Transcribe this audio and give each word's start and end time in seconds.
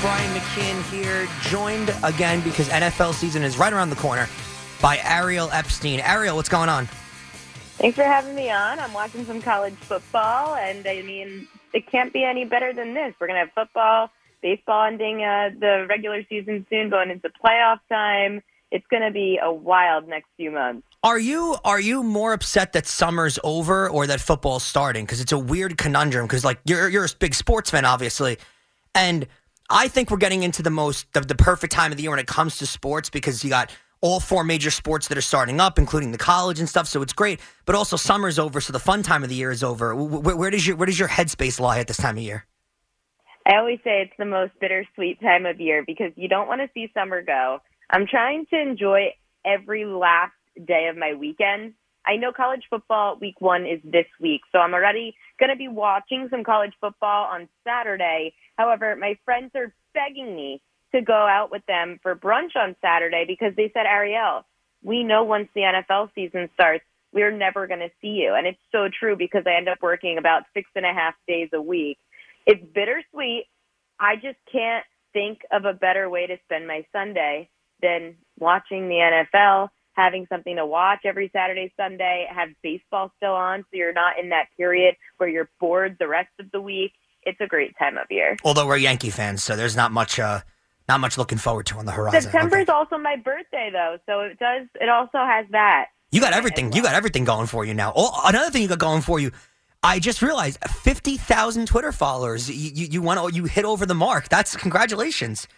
Brian 0.00 0.32
McKinn 0.32 0.80
here, 0.92 1.26
joined 1.42 1.92
again 2.04 2.40
because 2.42 2.68
NFL 2.68 3.14
season 3.14 3.42
is 3.42 3.58
right 3.58 3.72
around 3.72 3.90
the 3.90 3.96
corner 3.96 4.28
by 4.80 4.98
Ariel 4.98 5.50
Epstein. 5.50 5.98
Ariel, 5.98 6.36
what's 6.36 6.48
going 6.48 6.68
on? 6.68 6.86
Thanks 7.78 7.96
for 7.96 8.04
having 8.04 8.36
me 8.36 8.48
on. 8.48 8.78
I'm 8.78 8.92
watching 8.92 9.24
some 9.24 9.42
college 9.42 9.74
football, 9.74 10.54
and 10.54 10.86
I 10.86 11.02
mean, 11.02 11.48
it 11.72 11.88
can't 11.90 12.12
be 12.12 12.22
any 12.22 12.44
better 12.44 12.72
than 12.72 12.94
this. 12.94 13.12
We're 13.18 13.26
going 13.26 13.40
to 13.40 13.46
have 13.46 13.52
football, 13.54 14.10
baseball 14.40 14.84
ending 14.84 15.24
uh, 15.24 15.50
the 15.58 15.86
regular 15.88 16.22
season 16.28 16.64
soon, 16.70 16.90
going 16.90 17.10
into 17.10 17.28
playoff 17.44 17.80
time. 17.88 18.40
It's 18.70 18.86
going 18.92 19.02
to 19.02 19.10
be 19.10 19.40
a 19.42 19.52
wild 19.52 20.06
next 20.06 20.28
few 20.36 20.52
months. 20.52 20.86
Are 21.02 21.18
you 21.18 21.56
are 21.64 21.80
you 21.80 22.04
more 22.04 22.34
upset 22.34 22.72
that 22.74 22.86
summer's 22.86 23.38
over 23.42 23.90
or 23.90 24.06
that 24.06 24.20
football's 24.20 24.62
starting? 24.62 25.04
Because 25.04 25.20
it's 25.20 25.32
a 25.32 25.38
weird 25.38 25.76
conundrum. 25.76 26.26
Because 26.26 26.44
like 26.44 26.60
you're 26.64 26.88
you're 26.88 27.04
a 27.04 27.08
big 27.18 27.34
sports 27.34 27.70
fan, 27.70 27.84
obviously, 27.84 28.38
and 28.94 29.26
I 29.70 29.88
think 29.88 30.10
we're 30.10 30.16
getting 30.16 30.42
into 30.42 30.62
the 30.62 30.70
most 30.70 31.12
the, 31.12 31.20
the 31.20 31.34
perfect 31.34 31.72
time 31.72 31.90
of 31.90 31.96
the 31.96 32.02
year 32.02 32.10
when 32.10 32.20
it 32.20 32.26
comes 32.26 32.58
to 32.58 32.66
sports 32.66 33.10
because 33.10 33.44
you 33.44 33.50
got 33.50 33.70
all 34.00 34.20
four 34.20 34.44
major 34.44 34.70
sports 34.70 35.08
that 35.08 35.18
are 35.18 35.22
starting 35.22 35.60
up, 35.60 35.78
including 35.78 36.12
the 36.12 36.18
college 36.18 36.60
and 36.60 36.68
stuff. 36.68 36.86
So 36.86 37.02
it's 37.02 37.12
great. 37.12 37.40
But 37.66 37.74
also 37.74 37.96
summer's 37.96 38.38
over, 38.38 38.60
so 38.60 38.72
the 38.72 38.78
fun 38.78 39.02
time 39.02 39.22
of 39.24 39.28
the 39.28 39.34
year 39.34 39.50
is 39.50 39.64
over. 39.64 39.94
Where, 39.94 40.36
where 40.36 40.50
does 40.50 40.66
your 40.66 40.76
where 40.76 40.86
does 40.86 40.98
your 40.98 41.08
headspace 41.08 41.60
lie 41.60 41.78
at 41.78 41.86
this 41.86 41.96
time 41.96 42.16
of 42.16 42.22
year? 42.22 42.46
I 43.46 43.56
always 43.56 43.78
say 43.82 44.02
it's 44.02 44.12
the 44.18 44.26
most 44.26 44.52
bittersweet 44.60 45.20
time 45.20 45.46
of 45.46 45.58
year 45.60 45.82
because 45.86 46.12
you 46.16 46.28
don't 46.28 46.48
want 46.48 46.60
to 46.60 46.68
see 46.74 46.90
summer 46.92 47.22
go. 47.22 47.60
I'm 47.90 48.06
trying 48.06 48.44
to 48.50 48.60
enjoy 48.60 49.14
every 49.44 49.86
last 49.86 50.32
day 50.66 50.88
of 50.90 50.96
my 50.96 51.14
weekend. 51.14 51.72
I 52.08 52.16
know 52.16 52.32
college 52.32 52.62
football 52.70 53.18
week 53.20 53.40
one 53.40 53.66
is 53.66 53.80
this 53.84 54.06
week, 54.18 54.40
so 54.50 54.58
I'm 54.58 54.72
already 54.72 55.14
going 55.38 55.50
to 55.50 55.56
be 55.56 55.68
watching 55.68 56.28
some 56.30 56.42
college 56.42 56.72
football 56.80 57.26
on 57.30 57.48
Saturday. 57.64 58.32
However, 58.56 58.96
my 58.96 59.18
friends 59.26 59.50
are 59.54 59.74
begging 59.92 60.34
me 60.34 60.62
to 60.94 61.02
go 61.02 61.12
out 61.12 61.50
with 61.50 61.66
them 61.66 62.00
for 62.02 62.16
brunch 62.16 62.56
on 62.56 62.74
Saturday 62.80 63.26
because 63.28 63.52
they 63.56 63.70
said, 63.74 63.84
Ariel, 63.84 64.46
we 64.82 65.04
know 65.04 65.24
once 65.24 65.48
the 65.54 65.60
NFL 65.60 66.08
season 66.14 66.48
starts, 66.54 66.84
we're 67.12 67.30
never 67.30 67.66
going 67.66 67.80
to 67.80 67.90
see 68.00 68.08
you. 68.08 68.34
And 68.34 68.46
it's 68.46 68.58
so 68.72 68.88
true 68.88 69.14
because 69.16 69.42
I 69.46 69.58
end 69.58 69.68
up 69.68 69.78
working 69.82 70.16
about 70.16 70.44
six 70.54 70.70
and 70.74 70.86
a 70.86 70.92
half 70.94 71.14
days 71.26 71.50
a 71.52 71.60
week. 71.60 71.98
It's 72.46 72.64
bittersweet. 72.74 73.44
I 74.00 74.14
just 74.14 74.38
can't 74.50 74.84
think 75.12 75.40
of 75.52 75.66
a 75.66 75.74
better 75.74 76.08
way 76.08 76.26
to 76.26 76.38
spend 76.44 76.66
my 76.66 76.86
Sunday 76.90 77.50
than 77.82 78.16
watching 78.38 78.88
the 78.88 79.24
NFL, 79.34 79.68
having 79.98 80.26
something 80.30 80.54
to 80.56 80.64
watch 80.64 81.00
every 81.04 81.28
Saturday, 81.34 81.72
Sunday, 81.76 82.28
have 82.30 82.50
baseball 82.62 83.12
still 83.16 83.32
on 83.32 83.62
so 83.62 83.66
you're 83.72 83.92
not 83.92 84.18
in 84.18 84.28
that 84.28 84.46
period 84.56 84.94
where 85.16 85.28
you're 85.28 85.50
bored 85.58 85.96
the 85.98 86.06
rest 86.06 86.30
of 86.38 86.50
the 86.52 86.60
week. 86.60 86.92
It's 87.24 87.40
a 87.40 87.48
great 87.48 87.76
time 87.76 87.98
of 87.98 88.06
year. 88.08 88.36
Although 88.44 88.66
we're 88.68 88.76
Yankee 88.76 89.10
fans, 89.10 89.42
so 89.42 89.56
there's 89.56 89.76
not 89.76 89.90
much 89.90 90.20
uh, 90.20 90.40
not 90.88 91.00
much 91.00 91.18
looking 91.18 91.36
forward 91.36 91.66
to 91.66 91.78
on 91.78 91.84
the 91.84 91.92
horizon. 91.92 92.22
September 92.22 92.60
is 92.60 92.68
also 92.68 92.96
my 92.96 93.16
birthday 93.16 93.70
though, 93.72 93.98
so 94.06 94.20
it 94.20 94.38
does 94.38 94.68
it 94.80 94.88
also 94.88 95.18
has 95.18 95.46
that. 95.50 95.86
You 96.12 96.20
got 96.20 96.32
everything. 96.32 96.72
You 96.72 96.82
got 96.82 96.94
everything 96.94 97.24
going 97.24 97.48
for 97.48 97.64
you 97.64 97.74
now. 97.74 97.92
Oh, 97.94 98.22
another 98.24 98.50
thing 98.50 98.62
you 98.62 98.68
got 98.68 98.78
going 98.78 99.02
for 99.02 99.18
you. 99.18 99.32
I 99.82 99.98
just 99.98 100.22
realized 100.22 100.58
fifty 100.64 101.16
thousand 101.16 101.66
Twitter 101.66 101.90
followers. 101.92 102.48
You 102.48 102.70
you, 102.72 102.86
you 102.92 103.02
went 103.02 103.34
you 103.34 103.44
hit 103.44 103.64
over 103.64 103.84
the 103.84 103.94
mark. 103.94 104.28
That's 104.28 104.56
congratulations. 104.56 105.48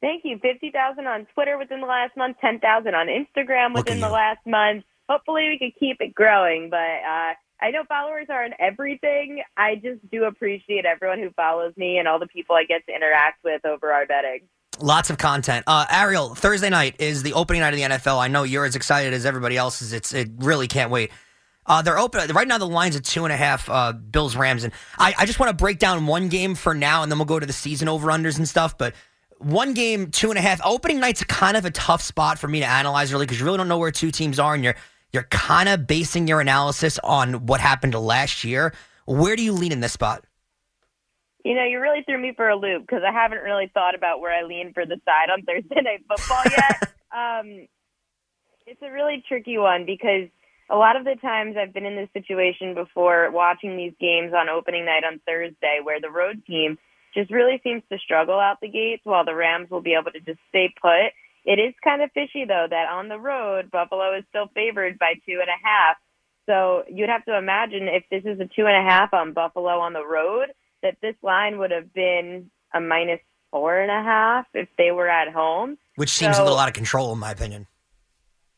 Thank 0.00 0.24
you. 0.24 0.38
50,000 0.38 1.06
on 1.06 1.26
Twitter 1.34 1.58
within 1.58 1.80
the 1.80 1.86
last 1.86 2.16
month, 2.16 2.38
10,000 2.40 2.94
on 2.94 3.06
Instagram 3.08 3.74
within 3.74 4.00
the 4.00 4.08
last 4.08 4.40
month. 4.46 4.84
Hopefully 5.08 5.48
we 5.48 5.58
can 5.58 5.72
keep 5.78 5.98
it 6.00 6.14
growing, 6.14 6.70
but 6.70 6.76
uh, 6.76 7.34
I 7.60 7.70
know 7.70 7.84
followers 7.88 8.28
aren't 8.30 8.54
everything. 8.58 9.42
I 9.56 9.74
just 9.74 10.08
do 10.10 10.24
appreciate 10.24 10.86
everyone 10.86 11.18
who 11.18 11.30
follows 11.30 11.74
me 11.76 11.98
and 11.98 12.08
all 12.08 12.18
the 12.18 12.28
people 12.28 12.56
I 12.56 12.64
get 12.64 12.86
to 12.86 12.94
interact 12.94 13.44
with 13.44 13.64
over 13.66 13.92
our 13.92 14.06
betting. 14.06 14.48
Lots 14.80 15.10
of 15.10 15.18
content. 15.18 15.64
Uh, 15.66 15.84
Ariel, 15.90 16.34
Thursday 16.34 16.70
night 16.70 16.96
is 16.98 17.22
the 17.22 17.34
opening 17.34 17.60
night 17.60 17.74
of 17.74 17.80
the 17.80 17.96
NFL. 17.96 18.18
I 18.18 18.28
know 18.28 18.44
you're 18.44 18.64
as 18.64 18.76
excited 18.76 19.12
as 19.12 19.26
everybody 19.26 19.56
else 19.56 19.82
is. 19.82 19.92
It's 19.92 20.14
it 20.14 20.30
really 20.38 20.68
can't 20.68 20.90
wait. 20.90 21.10
Uh, 21.66 21.82
they're 21.82 21.98
open 21.98 22.26
right 22.32 22.48
now. 22.48 22.56
The 22.56 22.66
line's 22.66 22.96
at 22.96 23.04
two 23.04 23.24
and 23.24 23.32
a 23.32 23.36
half. 23.36 23.68
Uh, 23.68 23.92
Bills 23.92 24.36
Rams, 24.36 24.64
and 24.64 24.72
I, 24.98 25.14
I 25.18 25.26
just 25.26 25.38
want 25.38 25.50
to 25.50 25.56
break 25.56 25.78
down 25.78 26.06
one 26.06 26.28
game 26.28 26.54
for 26.54 26.72
now, 26.72 27.02
and 27.02 27.12
then 27.12 27.18
we'll 27.18 27.26
go 27.26 27.38
to 27.38 27.46
the 27.46 27.52
season 27.52 27.88
over 27.88 28.08
unders 28.08 28.38
and 28.38 28.48
stuff. 28.48 28.78
But 28.78 28.94
one 29.40 29.74
game, 29.74 30.10
two 30.10 30.30
and 30.30 30.38
a 30.38 30.42
half. 30.42 30.60
Opening 30.64 31.00
night's 31.00 31.24
kind 31.24 31.56
of 31.56 31.64
a 31.64 31.70
tough 31.70 32.02
spot 32.02 32.38
for 32.38 32.46
me 32.46 32.60
to 32.60 32.66
analyze 32.66 33.12
really 33.12 33.26
because 33.26 33.40
you 33.40 33.46
really 33.46 33.58
don't 33.58 33.68
know 33.68 33.78
where 33.78 33.90
two 33.90 34.10
teams 34.10 34.38
are, 34.38 34.54
and 34.54 34.62
you're 34.62 34.76
you're 35.12 35.24
kind 35.24 35.68
of 35.68 35.86
basing 35.86 36.28
your 36.28 36.40
analysis 36.40 36.98
on 37.02 37.46
what 37.46 37.60
happened 37.60 37.94
last 37.94 38.44
year. 38.44 38.72
Where 39.06 39.34
do 39.34 39.42
you 39.42 39.52
lean 39.52 39.72
in 39.72 39.80
this 39.80 39.92
spot? 39.92 40.24
You 41.44 41.54
know, 41.54 41.64
you 41.64 41.80
really 41.80 42.02
threw 42.04 42.20
me 42.20 42.32
for 42.36 42.48
a 42.48 42.56
loop 42.56 42.82
because 42.82 43.02
I 43.06 43.12
haven't 43.12 43.42
really 43.42 43.70
thought 43.72 43.94
about 43.94 44.20
where 44.20 44.32
I 44.32 44.46
lean 44.46 44.72
for 44.74 44.84
the 44.84 45.00
side 45.04 45.30
on 45.32 45.42
Thursday 45.46 45.80
Night 45.82 46.04
Football 46.06 46.42
yet. 46.44 46.82
um, 47.12 47.66
it's 48.66 48.82
a 48.82 48.92
really 48.92 49.24
tricky 49.26 49.58
one 49.58 49.86
because 49.86 50.28
a 50.68 50.76
lot 50.76 50.96
of 50.96 51.04
the 51.04 51.16
times 51.20 51.56
I've 51.56 51.72
been 51.72 51.86
in 51.86 51.96
this 51.96 52.10
situation 52.12 52.74
before 52.74 53.30
watching 53.32 53.76
these 53.76 53.94
games 53.98 54.32
on 54.32 54.48
opening 54.48 54.84
night 54.84 55.02
on 55.04 55.20
Thursday 55.26 55.80
where 55.82 56.00
the 56.00 56.10
road 56.10 56.44
team 56.46 56.78
just 57.14 57.30
really 57.30 57.60
seems 57.62 57.82
to 57.90 57.98
struggle 57.98 58.38
out 58.38 58.58
the 58.60 58.68
gates 58.68 59.02
while 59.04 59.24
the 59.24 59.34
Rams 59.34 59.70
will 59.70 59.80
be 59.82 59.94
able 59.94 60.10
to 60.12 60.20
just 60.20 60.40
stay 60.48 60.72
put. 60.80 61.12
It 61.44 61.58
is 61.58 61.74
kind 61.82 62.02
of 62.02 62.10
fishy 62.12 62.44
though 62.46 62.66
that 62.68 62.88
on 62.90 63.08
the 63.08 63.18
road 63.18 63.70
Buffalo 63.70 64.16
is 64.16 64.24
still 64.28 64.48
favored 64.54 64.98
by 64.98 65.14
two 65.26 65.38
and 65.40 65.48
a 65.48 65.66
half. 65.66 65.96
So 66.46 66.84
you'd 66.90 67.08
have 67.08 67.24
to 67.26 67.36
imagine 67.36 67.88
if 67.88 68.04
this 68.10 68.24
is 68.24 68.40
a 68.40 68.46
two 68.46 68.66
and 68.66 68.76
a 68.76 68.88
half 68.88 69.14
on 69.14 69.32
Buffalo 69.32 69.78
on 69.78 69.92
the 69.92 70.04
road, 70.04 70.48
that 70.82 70.96
this 71.00 71.14
line 71.22 71.58
would 71.58 71.70
have 71.70 71.92
been 71.92 72.50
a 72.74 72.80
minus 72.80 73.20
four 73.50 73.78
and 73.78 73.90
a 73.90 74.02
half 74.02 74.46
if 74.54 74.68
they 74.78 74.90
were 74.90 75.08
at 75.08 75.32
home. 75.32 75.76
Which 75.96 76.10
seems 76.10 76.36
So- 76.36 76.42
a 76.42 76.44
little 76.44 76.58
out 76.58 76.68
of 76.68 76.74
control, 76.74 77.12
in 77.12 77.18
my 77.18 77.30
opinion. 77.32 77.66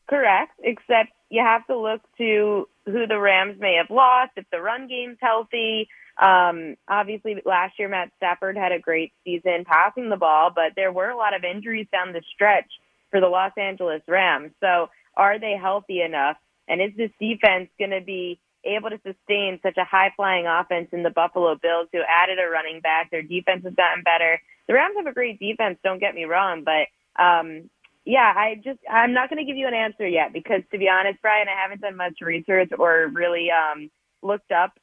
Correct, 0.07 0.51
except 0.63 1.11
you 1.29 1.41
have 1.41 1.65
to 1.67 1.77
look 1.77 2.01
to 2.17 2.67
who 2.85 3.07
the 3.07 3.19
Rams 3.19 3.59
may 3.59 3.75
have 3.75 3.89
lost, 3.89 4.31
if 4.35 4.45
the 4.51 4.61
run 4.61 4.87
game's 4.87 5.17
healthy. 5.21 5.87
Um, 6.21 6.75
obviously, 6.87 7.35
last 7.45 7.79
year 7.79 7.89
Matt 7.89 8.11
Stafford 8.17 8.57
had 8.57 8.71
a 8.71 8.79
great 8.79 9.13
season 9.23 9.65
passing 9.65 10.09
the 10.09 10.17
ball, 10.17 10.51
but 10.53 10.73
there 10.75 10.91
were 10.91 11.09
a 11.09 11.17
lot 11.17 11.35
of 11.35 11.43
injuries 11.43 11.87
down 11.91 12.13
the 12.13 12.21
stretch 12.33 12.69
for 13.11 13.19
the 13.19 13.27
Los 13.27 13.51
Angeles 13.57 14.01
Rams. 14.07 14.51
So, 14.59 14.89
are 15.15 15.39
they 15.39 15.55
healthy 15.59 16.01
enough? 16.01 16.37
And 16.67 16.81
is 16.81 16.91
this 16.95 17.11
defense 17.19 17.69
going 17.77 17.91
to 17.91 18.01
be 18.01 18.39
able 18.63 18.89
to 18.89 18.99
sustain 19.05 19.59
such 19.61 19.77
a 19.77 19.83
high 19.83 20.11
flying 20.15 20.47
offense 20.47 20.89
in 20.91 21.03
the 21.03 21.09
Buffalo 21.09 21.55
Bills 21.55 21.89
who 21.91 21.99
added 22.07 22.39
a 22.39 22.49
running 22.49 22.79
back? 22.79 23.11
Their 23.11 23.21
defense 23.21 23.63
has 23.63 23.73
gotten 23.73 24.03
better. 24.03 24.41
The 24.67 24.73
Rams 24.73 24.95
have 24.97 25.07
a 25.07 25.13
great 25.13 25.39
defense, 25.39 25.77
don't 25.83 25.99
get 25.99 26.15
me 26.15 26.25
wrong, 26.25 26.63
but 26.63 26.87
um, 27.21 27.69
yeah, 28.05 28.33
I 28.35 28.55
just 28.63 28.79
I'm 28.89 29.13
not 29.13 29.29
going 29.29 29.39
to 29.39 29.45
give 29.45 29.57
you 29.57 29.67
an 29.67 29.73
answer 29.73 30.07
yet 30.07 30.33
because 30.33 30.61
to 30.71 30.77
be 30.77 30.89
honest, 30.89 31.21
Brian, 31.21 31.47
I 31.47 31.61
haven't 31.61 31.81
done 31.81 31.95
much 31.95 32.19
research 32.21 32.69
or 32.77 33.09
really 33.13 33.49
um, 33.51 33.89
looked 34.21 34.51
up 34.51 34.73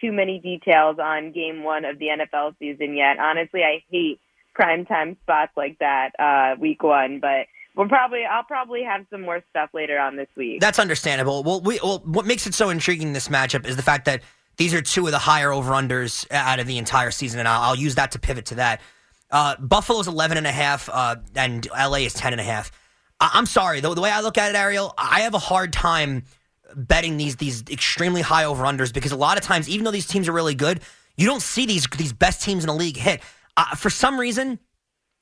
too 0.00 0.12
many 0.12 0.38
details 0.38 0.98
on 0.98 1.32
Game 1.32 1.62
One 1.62 1.84
of 1.84 1.98
the 1.98 2.06
NFL 2.06 2.54
season 2.58 2.96
yet. 2.96 3.18
Honestly, 3.18 3.62
I 3.62 3.82
hate 3.90 4.20
primetime 4.58 5.16
spots 5.22 5.52
like 5.56 5.78
that 5.78 6.10
uh, 6.18 6.56
Week 6.60 6.82
One, 6.82 7.20
but 7.20 7.46
we'll 7.76 7.88
probably 7.88 8.24
I'll 8.30 8.44
probably 8.44 8.82
have 8.82 9.06
some 9.10 9.22
more 9.22 9.42
stuff 9.50 9.70
later 9.72 9.98
on 9.98 10.16
this 10.16 10.28
week. 10.36 10.60
That's 10.60 10.78
understandable. 10.78 11.42
Well, 11.42 11.60
we, 11.60 11.78
well, 11.82 12.02
what 12.04 12.26
makes 12.26 12.46
it 12.46 12.54
so 12.54 12.70
intriguing 12.70 13.12
this 13.12 13.28
matchup 13.28 13.66
is 13.66 13.76
the 13.76 13.82
fact 13.82 14.04
that 14.06 14.22
these 14.56 14.74
are 14.74 14.82
two 14.82 15.06
of 15.06 15.12
the 15.12 15.18
higher 15.18 15.52
over 15.52 15.72
unders 15.72 16.26
out 16.32 16.58
of 16.58 16.66
the 16.66 16.78
entire 16.78 17.10
season, 17.10 17.38
and 17.38 17.48
I'll, 17.48 17.62
I'll 17.62 17.76
use 17.76 17.94
that 17.94 18.12
to 18.12 18.18
pivot 18.18 18.46
to 18.46 18.56
that. 18.56 18.80
Uh, 19.30 19.56
Buffalo's 19.56 20.08
11 20.08 20.36
and 20.38 20.46
a 20.46 20.52
half, 20.52 20.88
uh, 20.88 21.16
and 21.36 21.66
LA 21.70 21.98
is 21.98 22.14
10 22.14 22.32
and 22.32 22.40
a 22.40 22.44
half. 22.44 22.72
I- 23.20 23.30
I'm 23.34 23.46
sorry, 23.46 23.80
though, 23.80 23.94
the 23.94 24.00
way 24.00 24.10
I 24.10 24.20
look 24.20 24.38
at 24.38 24.50
it, 24.50 24.56
Ariel, 24.56 24.94
I 24.98 25.20
have 25.20 25.34
a 25.34 25.38
hard 25.38 25.72
time 25.72 26.24
betting 26.74 27.16
these 27.16 27.36
these 27.36 27.62
extremely 27.70 28.22
high 28.22 28.44
over 28.44 28.64
unders 28.64 28.92
because 28.92 29.12
a 29.12 29.16
lot 29.16 29.36
of 29.36 29.44
times, 29.44 29.68
even 29.68 29.84
though 29.84 29.90
these 29.90 30.06
teams 30.06 30.28
are 30.28 30.32
really 30.32 30.54
good, 30.54 30.80
you 31.16 31.26
don't 31.26 31.42
see 31.42 31.66
these 31.66 31.86
these 31.96 32.12
best 32.12 32.42
teams 32.42 32.64
in 32.64 32.68
the 32.68 32.74
league 32.74 32.96
hit. 32.96 33.20
Uh, 33.56 33.74
for 33.74 33.90
some 33.90 34.18
reason, 34.18 34.58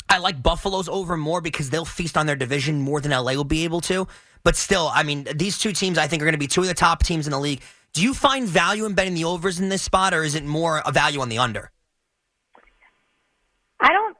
I 0.08 0.19
like 0.19 0.43
Buffalo's 0.43 0.88
over 0.88 1.16
more 1.16 1.40
because 1.40 1.70
they'll 1.70 1.84
feast 1.84 2.16
on 2.16 2.26
their 2.26 2.37
division 2.37 2.81
more 2.81 3.00
than 3.00 3.12
LA 3.12 3.32
will 3.32 3.44
be 3.44 3.64
able 3.64 3.81
to. 3.82 4.06
But 4.44 4.56
still, 4.56 4.90
I 4.94 5.02
mean, 5.02 5.26
these 5.34 5.58
two 5.58 5.72
teams 5.72 5.98
I 5.98 6.06
think 6.06 6.22
are 6.22 6.26
going 6.26 6.34
to 6.34 6.38
be 6.38 6.46
two 6.46 6.60
of 6.60 6.69
the 6.69 6.75
top 6.75 7.02
teams 7.02 7.26
in 7.26 7.32
the 7.32 7.40
league. 7.40 7.62
Do 7.93 8.02
you 8.02 8.14
find 8.14 8.46
value 8.46 8.84
in 8.84 8.94
betting 8.94 9.14
the 9.14 9.25
overs 9.25 9.58
in 9.58 9.70
this 9.70 9.82
spot, 9.82 10.14
or 10.14 10.22
is 10.22 10.34
it 10.34 10.44
more 10.44 10.82
a 10.84 10.93
value 10.93 11.20
on 11.20 11.28
the 11.28 11.38
under? 11.38 11.70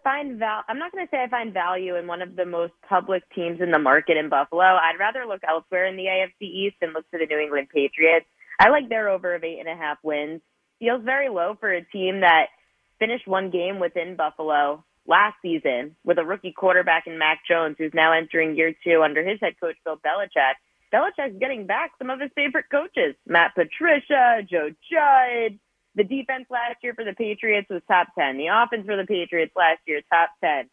Find 0.07 0.39
val. 0.39 0.63
I'm 0.69 0.79
not 0.79 0.93
going 0.93 1.05
to 1.05 1.11
say 1.11 1.21
I 1.21 1.29
find 1.29 1.53
value 1.53 1.97
in 1.97 2.07
one 2.07 2.23
of 2.23 2.37
the 2.37 2.47
most 2.47 2.75
public 2.89 3.25
teams 3.35 3.61
in 3.61 3.73
the 3.73 3.81
market 3.81 4.17
in 4.17 4.29
Buffalo. 4.29 4.63
I'd 4.63 5.01
rather 5.01 5.27
look 5.27 5.41
elsewhere 5.43 5.85
in 5.87 5.97
the 5.97 6.05
AFC 6.05 6.47
East 6.47 6.77
and 6.81 6.93
look 6.93 7.11
to 7.11 7.19
the 7.19 7.27
New 7.27 7.41
England 7.41 7.71
Patriots. 7.75 8.27
I 8.61 8.69
like 8.69 8.89
their 8.89 9.09
over 9.09 9.35
of 9.35 9.43
eight 9.43 9.59
and 9.59 9.69
a 9.69 9.75
half 9.75 9.99
wins. 10.05 10.43
Feels 10.79 11.03
very 11.03 11.29
low 11.29 11.57
for 11.59 11.73
a 11.73 11.85
team 11.85 12.21
that 12.21 12.51
finished 13.01 13.27
one 13.27 13.51
game 13.51 13.81
within 13.81 14.15
Buffalo 14.15 14.85
last 15.09 15.35
season 15.43 15.97
with 16.05 16.19
a 16.19 16.25
rookie 16.25 16.55
quarterback 16.57 17.09
in 17.09 17.19
Mac 17.19 17.41
Jones, 17.51 17.75
who's 17.77 17.91
now 17.93 18.13
entering 18.13 18.55
year 18.55 18.77
two 18.85 19.03
under 19.03 19.29
his 19.29 19.41
head 19.41 19.55
coach 19.61 19.75
Bill 19.85 19.97
Belichick. 19.97 20.55
Belichick's 20.95 21.41
getting 21.41 21.67
back 21.67 21.91
some 21.99 22.11
of 22.11 22.21
his 22.21 22.31
favorite 22.37 22.67
coaches: 22.71 23.17
Matt 23.27 23.57
Patricia, 23.57 24.47
Joe 24.49 24.71
Judge. 24.89 25.59
The 25.97 26.05
defense 26.05 26.47
last 26.51 26.77
year 26.83 26.95
for 26.95 27.05
the 27.05 27.15
Patriots 27.15 27.69
was 27.71 27.83
top 27.89 28.09
10. 28.19 28.37
The 28.37 28.49
offense 28.49 28.85
for 28.87 28.97
the 28.97 29.07
Patriots 29.07 29.53
last 29.57 29.81
year, 29.87 30.03
top 30.13 30.31
10. 30.45 30.69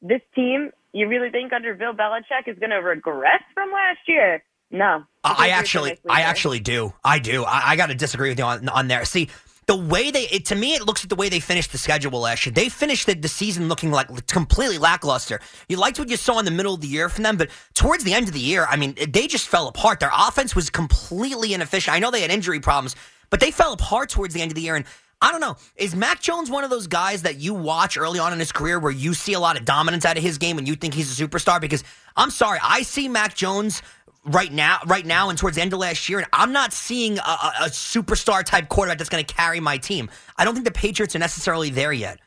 This 0.00 0.22
team, 0.34 0.70
you 0.92 1.06
really 1.06 1.30
think 1.30 1.52
under 1.52 1.74
Bill 1.74 1.92
Belichick 1.92 2.48
is 2.48 2.58
going 2.58 2.70
to 2.70 2.76
regress 2.76 3.42
from 3.52 3.70
last 3.70 4.00
year? 4.06 4.42
No. 4.70 5.04
I 5.22 5.50
actually, 5.50 5.98
I 6.08 6.22
actually 6.22 6.60
do. 6.60 6.94
I 7.04 7.18
do. 7.18 7.44
I, 7.44 7.70
I 7.70 7.76
got 7.76 7.86
to 7.86 7.94
disagree 7.94 8.30
with 8.30 8.38
you 8.38 8.44
on, 8.44 8.68
on 8.68 8.88
there. 8.88 9.04
See, 9.04 9.28
the 9.66 9.76
way 9.76 10.10
they, 10.10 10.22
it, 10.28 10.46
to 10.46 10.54
me, 10.54 10.74
it 10.74 10.86
looks 10.86 11.04
at 11.04 11.10
the 11.10 11.14
way 11.14 11.28
they 11.28 11.40
finished 11.40 11.72
the 11.72 11.78
schedule 11.78 12.18
last 12.18 12.46
year. 12.46 12.54
They 12.54 12.70
finished 12.70 13.06
the, 13.06 13.14
the 13.14 13.28
season 13.28 13.68
looking 13.68 13.90
like 13.90 14.26
completely 14.26 14.78
lackluster. 14.78 15.40
You 15.68 15.76
liked 15.76 15.98
what 15.98 16.08
you 16.08 16.16
saw 16.16 16.38
in 16.38 16.46
the 16.46 16.50
middle 16.50 16.74
of 16.74 16.80
the 16.80 16.86
year 16.86 17.10
from 17.10 17.22
them, 17.22 17.36
but 17.36 17.50
towards 17.74 18.02
the 18.02 18.14
end 18.14 18.28
of 18.28 18.34
the 18.34 18.40
year, 18.40 18.66
I 18.68 18.76
mean, 18.76 18.94
they 19.08 19.26
just 19.26 19.46
fell 19.46 19.68
apart. 19.68 20.00
Their 20.00 20.10
offense 20.12 20.56
was 20.56 20.70
completely 20.70 21.52
inefficient. 21.52 21.94
I 21.94 21.98
know 21.98 22.10
they 22.10 22.22
had 22.22 22.30
injury 22.30 22.60
problems, 22.60 22.96
but 23.30 23.40
they 23.40 23.50
fell 23.50 23.72
apart 23.72 24.10
towards 24.10 24.34
the 24.34 24.40
end 24.40 24.50
of 24.50 24.54
the 24.54 24.62
year. 24.62 24.76
And 24.76 24.84
I 25.20 25.32
don't 25.32 25.40
know. 25.40 25.56
Is 25.76 25.96
Mac 25.96 26.20
Jones 26.20 26.50
one 26.50 26.64
of 26.64 26.70
those 26.70 26.86
guys 26.86 27.22
that 27.22 27.36
you 27.36 27.54
watch 27.54 27.98
early 27.98 28.18
on 28.18 28.32
in 28.32 28.38
his 28.38 28.52
career 28.52 28.78
where 28.78 28.92
you 28.92 29.14
see 29.14 29.32
a 29.32 29.40
lot 29.40 29.58
of 29.58 29.64
dominance 29.64 30.04
out 30.04 30.16
of 30.16 30.22
his 30.22 30.38
game 30.38 30.58
and 30.58 30.68
you 30.68 30.74
think 30.74 30.94
he's 30.94 31.18
a 31.18 31.26
superstar? 31.26 31.60
Because 31.60 31.82
I'm 32.16 32.30
sorry, 32.30 32.58
I 32.62 32.82
see 32.82 33.08
Mac 33.08 33.34
Jones 33.34 33.82
right 34.24 34.52
now, 34.52 34.78
right 34.86 35.04
now, 35.04 35.28
and 35.30 35.38
towards 35.38 35.56
the 35.56 35.62
end 35.62 35.72
of 35.72 35.78
last 35.80 36.08
year, 36.08 36.18
and 36.18 36.28
I'm 36.32 36.52
not 36.52 36.72
seeing 36.72 37.18
a, 37.18 37.22
a, 37.22 37.52
a 37.62 37.68
superstar 37.68 38.44
type 38.44 38.68
quarterback 38.68 38.98
that's 38.98 39.10
going 39.10 39.24
to 39.24 39.34
carry 39.34 39.60
my 39.60 39.78
team. 39.78 40.08
I 40.36 40.44
don't 40.44 40.54
think 40.54 40.66
the 40.66 40.72
Patriots 40.72 41.16
are 41.16 41.20
necessarily 41.20 41.70
there 41.70 41.92
yet. 41.92 42.20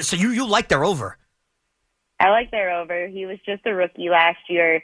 So 0.00 0.16
you 0.16 0.30
you 0.30 0.46
like 0.46 0.68
their 0.68 0.84
over? 0.84 1.18
I 2.18 2.30
like 2.30 2.50
their 2.50 2.70
over. 2.72 3.06
He 3.06 3.26
was 3.26 3.38
just 3.46 3.62
a 3.66 3.74
rookie 3.74 4.08
last 4.08 4.38
year 4.48 4.82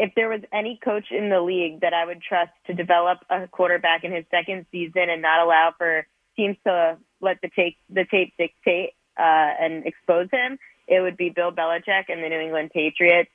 if 0.00 0.14
there 0.14 0.30
was 0.30 0.40
any 0.50 0.80
coach 0.82 1.08
in 1.10 1.28
the 1.28 1.42
league 1.42 1.82
that 1.82 1.92
I 1.92 2.06
would 2.06 2.22
trust 2.22 2.52
to 2.66 2.74
develop 2.74 3.18
a 3.28 3.46
quarterback 3.48 4.02
in 4.02 4.12
his 4.12 4.24
second 4.30 4.64
season 4.72 5.10
and 5.10 5.20
not 5.20 5.44
allow 5.44 5.74
for 5.76 6.06
teams 6.36 6.56
to 6.66 6.96
let 7.20 7.40
the 7.42 7.50
tape 7.54 7.76
the 7.90 8.06
tape 8.10 8.32
dictate 8.38 8.94
uh, 9.18 9.52
and 9.60 9.86
expose 9.86 10.28
him, 10.32 10.58
it 10.88 11.00
would 11.00 11.18
be 11.18 11.28
Bill 11.28 11.52
Belichick 11.52 12.04
and 12.08 12.24
the 12.24 12.30
New 12.30 12.40
England 12.40 12.70
Patriots. 12.72 13.30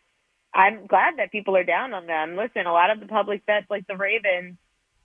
I'm 0.56 0.88
glad 0.88 1.18
that 1.18 1.32
people 1.32 1.56
are 1.56 1.64
down 1.64 1.94
on 1.94 2.08
them. 2.08 2.36
Listen, 2.36 2.66
a 2.66 2.74
lot 2.74 2.90
of 2.90 3.00
the 3.00 3.06
public 3.06 3.46
bets, 3.46 3.68
like 3.70 3.86
the 3.86 3.98
Ravens, 3.98 4.58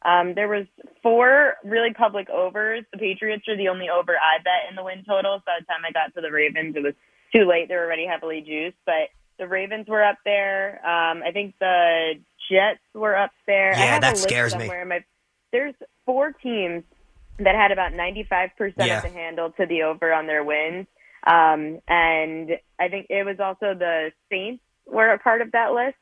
um, 0.03 0.33
there 0.35 0.49
was 0.49 0.67
four 1.03 1.57
really 1.63 1.93
public 1.93 2.31
overs. 2.31 2.85
The 2.93 2.99
Patriots 2.99 3.45
are 3.49 3.57
the 3.57 3.69
only 3.69 3.91
over 3.91 4.13
I 4.17 4.39
bet 4.43 4.71
in 4.71 4.77
the 4.77 4.85
win 4.85 5.05
total. 5.07 5.39
So 5.39 5.43
by 5.45 5.59
the 5.61 5.67
time 5.67 5.85
I 5.87 5.93
got 5.93 6.15
to 6.15 6.23
the 6.23 6.33
Ravens, 6.33 6.75
it 6.75 6.83
was 6.83 6.95
too 7.35 7.45
late. 7.45 7.69
They 7.69 7.75
were 7.75 7.85
already 7.85 8.07
heavily 8.07 8.41
juiced, 8.41 8.79
but 8.87 9.13
the 9.41 9.49
Ravens 9.49 9.89
were 9.89 10.05
up 10.05 10.19
there. 10.25 10.75
Um, 10.87 11.23
I 11.27 11.33
think 11.33 11.55
the 11.59 12.13
Jets 12.51 12.81
were 12.95 13.17
up 13.17 13.33
there. 13.47 13.73
Yeah, 13.73 13.99
that 13.99 14.19
scares 14.19 14.55
me. 14.55 14.69
My, 14.69 15.03
there's 15.51 15.75
four 16.05 16.33
teams 16.33 16.85
that 17.39 17.55
had 17.55 17.73
about 17.73 17.93
95% 17.93 18.51
yeah. 18.77 18.99
of 18.99 19.03
the 19.03 19.09
handle 19.09 19.51
to 19.53 19.67
the 19.67 19.83
over 19.83 20.13
on 20.13 20.27
their 20.27 20.45
wins. 20.45 20.87
Um, 21.27 21.81
and 21.89 22.51
I 22.79 22.89
think 22.89 23.07
it 23.09 23.25
was 23.25 23.41
also 23.41 23.75
the 23.75 24.13
Saints 24.31 24.63
were 24.87 25.11
a 25.11 25.19
part 25.19 25.41
of 25.41 25.53
that 25.53 25.73
list. 25.73 25.97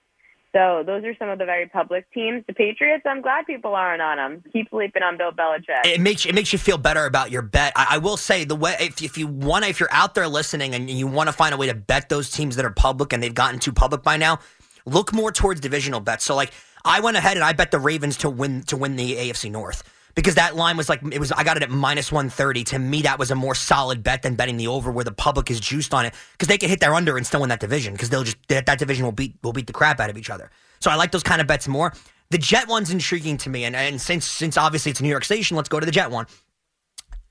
So 0.54 0.82
those 0.84 1.04
are 1.04 1.14
some 1.18 1.28
of 1.28 1.38
the 1.38 1.44
very 1.44 1.68
public 1.68 2.10
teams. 2.12 2.42
The 2.46 2.54
Patriots, 2.54 3.04
I'm 3.06 3.20
glad 3.20 3.46
people 3.46 3.74
aren't 3.74 4.00
on 4.00 4.16
them. 4.16 4.42
Keep 4.52 4.70
sleeping 4.70 5.02
on 5.02 5.18
Bill 5.18 5.30
Belichick. 5.30 5.84
It 5.84 6.00
makes 6.00 6.24
it 6.24 6.34
makes 6.34 6.52
you 6.52 6.58
feel 6.58 6.78
better 6.78 7.04
about 7.04 7.30
your 7.30 7.42
bet. 7.42 7.72
I, 7.76 7.86
I 7.90 7.98
will 7.98 8.16
say 8.16 8.44
the 8.44 8.56
way 8.56 8.76
if 8.80 9.02
if 9.02 9.18
you 9.18 9.26
want 9.26 9.66
if 9.66 9.78
you're 9.78 9.92
out 9.92 10.14
there 10.14 10.26
listening 10.26 10.74
and 10.74 10.88
you 10.88 11.06
want 11.06 11.28
to 11.28 11.32
find 11.32 11.54
a 11.54 11.58
way 11.58 11.66
to 11.66 11.74
bet 11.74 12.08
those 12.08 12.30
teams 12.30 12.56
that 12.56 12.64
are 12.64 12.70
public 12.70 13.12
and 13.12 13.22
they've 13.22 13.34
gotten 13.34 13.60
too 13.60 13.72
public 13.72 14.02
by 14.02 14.16
now, 14.16 14.38
look 14.86 15.12
more 15.12 15.30
towards 15.30 15.60
divisional 15.60 16.00
bets. 16.00 16.24
So 16.24 16.34
like 16.34 16.52
I 16.84 17.00
went 17.00 17.16
ahead 17.18 17.36
and 17.36 17.44
I 17.44 17.52
bet 17.52 17.70
the 17.70 17.78
Ravens 17.78 18.16
to 18.18 18.30
win 18.30 18.62
to 18.64 18.76
win 18.76 18.96
the 18.96 19.16
AFC 19.16 19.50
North 19.50 19.82
because 20.18 20.34
that 20.34 20.56
line 20.56 20.76
was 20.76 20.88
like 20.88 21.00
it 21.12 21.20
was 21.20 21.30
I 21.30 21.44
got 21.44 21.56
it 21.56 21.62
at 21.62 21.70
minus 21.70 22.10
130 22.10 22.64
to 22.64 22.78
me 22.80 23.02
that 23.02 23.20
was 23.20 23.30
a 23.30 23.36
more 23.36 23.54
solid 23.54 24.02
bet 24.02 24.22
than 24.22 24.34
betting 24.34 24.56
the 24.56 24.66
over 24.66 24.90
where 24.90 25.04
the 25.04 25.12
public 25.12 25.48
is 25.48 25.60
juiced 25.60 25.94
on 25.94 26.06
it 26.06 26.14
because 26.32 26.48
they 26.48 26.58
can 26.58 26.68
hit 26.68 26.80
their 26.80 26.92
under 26.92 27.16
and 27.16 27.24
still 27.24 27.40
win 27.40 27.50
that 27.50 27.60
division 27.60 27.92
because 27.92 28.10
they'll 28.10 28.24
just 28.24 28.36
that, 28.48 28.66
that 28.66 28.80
division 28.80 29.04
will 29.04 29.12
beat 29.12 29.36
will 29.44 29.52
beat 29.52 29.68
the 29.68 29.72
crap 29.72 30.00
out 30.00 30.10
of 30.10 30.18
each 30.18 30.28
other 30.28 30.50
so 30.80 30.90
I 30.90 30.96
like 30.96 31.12
those 31.12 31.22
kind 31.22 31.40
of 31.40 31.46
bets 31.46 31.68
more 31.68 31.92
the 32.30 32.38
Jet 32.38 32.66
one's 32.66 32.90
intriguing 32.90 33.36
to 33.38 33.48
me 33.48 33.62
and, 33.64 33.76
and 33.76 34.00
since 34.00 34.24
since 34.24 34.56
obviously 34.56 34.90
it's 34.90 35.00
New 35.00 35.08
York 35.08 35.24
station 35.24 35.56
let's 35.56 35.68
go 35.68 35.78
to 35.78 35.86
the 35.86 35.92
Jet 35.92 36.10
one 36.10 36.26